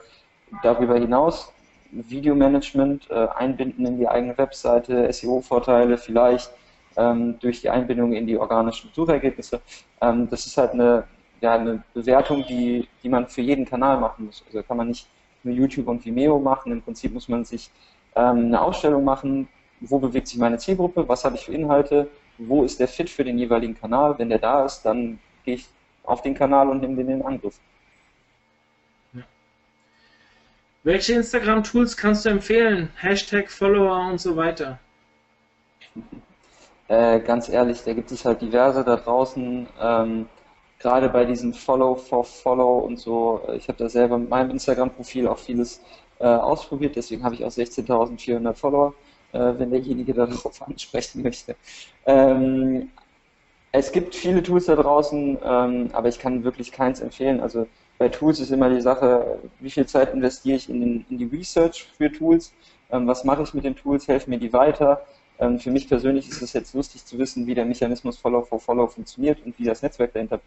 [0.63, 1.51] darüber hinaus?
[1.91, 6.51] Videomanagement, äh, Einbinden in die eigene Webseite, SEO-Vorteile vielleicht
[6.97, 9.61] ähm, durch die Einbindung in die organischen Suchergebnisse.
[10.01, 11.05] Ähm, das ist halt eine,
[11.41, 14.43] ja, eine Bewertung, die, die man für jeden Kanal machen muss.
[14.47, 15.07] Also kann man nicht
[15.43, 16.72] nur YouTube und Vimeo machen.
[16.72, 17.70] Im Prinzip muss man sich
[18.15, 19.47] ähm, eine Ausstellung machen,
[19.80, 23.23] wo bewegt sich meine Zielgruppe, was habe ich für Inhalte, wo ist der Fit für
[23.23, 24.17] den jeweiligen Kanal.
[24.17, 25.65] Wenn der da ist, dann gehe ich
[26.03, 27.59] auf den Kanal und nehme den in Angriff.
[30.84, 32.89] Welche Instagram-Tools kannst du empfehlen?
[32.95, 34.80] Hashtag, Follower und so weiter.
[36.89, 39.67] Äh, ganz ehrlich, da gibt es halt diverse da draußen.
[39.78, 40.30] Ähm,
[40.80, 45.28] gerade bei diesem Follow for Follow und so, ich habe da selber mit meinem Instagram-Profil
[45.28, 45.82] auch vieles
[46.19, 48.93] äh, ausprobiert, deswegen habe ich auch 16.400 Follower,
[49.32, 51.55] wenn derjenige darauf ansprechen möchte.
[52.05, 52.89] Ähm,
[53.71, 57.41] es gibt viele Tools da draußen, ähm, aber ich kann wirklich keins empfehlen.
[57.41, 57.67] Also
[57.97, 61.25] bei Tools ist immer die Sache, wie viel Zeit investiere ich in, den, in die
[61.25, 62.53] Research für Tools,
[62.91, 65.05] ähm, was mache ich mit den Tools, helfen mir die weiter,
[65.39, 68.59] ähm, für mich persönlich ist es jetzt lustig zu wissen, wie der Mechanismus Follow for
[68.59, 70.39] Follow funktioniert und wie das Netzwerk dahinter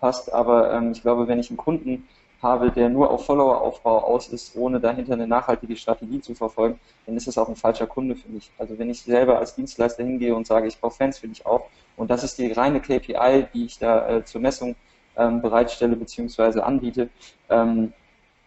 [0.00, 0.32] passt.
[0.32, 2.06] Aber ähm, ich glaube, wenn ich einen Kunden
[2.44, 7.16] habe, der nur auf Followeraufbau aus ist, ohne dahinter eine nachhaltige Strategie zu verfolgen, dann
[7.16, 8.52] ist es auch ein falscher Kunde für mich.
[8.56, 11.62] Also wenn ich selber als Dienstleister hingehe und sage, ich brauche Fans für dich auf
[11.96, 14.76] und das ist die reine KPI, die ich da äh, zur Messung
[15.16, 16.60] ähm, bereitstelle bzw.
[16.60, 17.08] anbiete,
[17.50, 17.92] ähm,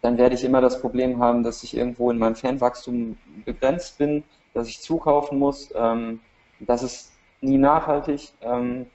[0.00, 4.24] dann werde ich immer das Problem haben, dass ich irgendwo in meinem Fanwachstum begrenzt bin,
[4.54, 5.70] dass ich zukaufen muss.
[5.74, 6.20] Ähm,
[6.60, 8.32] das ist nie nachhaltig.
[8.40, 8.86] Ähm,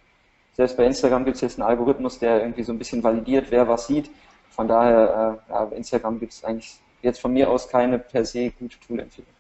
[0.56, 3.68] selbst bei Instagram gibt es jetzt einen Algorithmus, der irgendwie so ein bisschen validiert, wer
[3.68, 4.10] was sieht.
[4.54, 8.52] Von daher, äh, ja, Instagram gibt es eigentlich jetzt von mir aus keine per se
[8.52, 9.33] gute Toolempfehlung.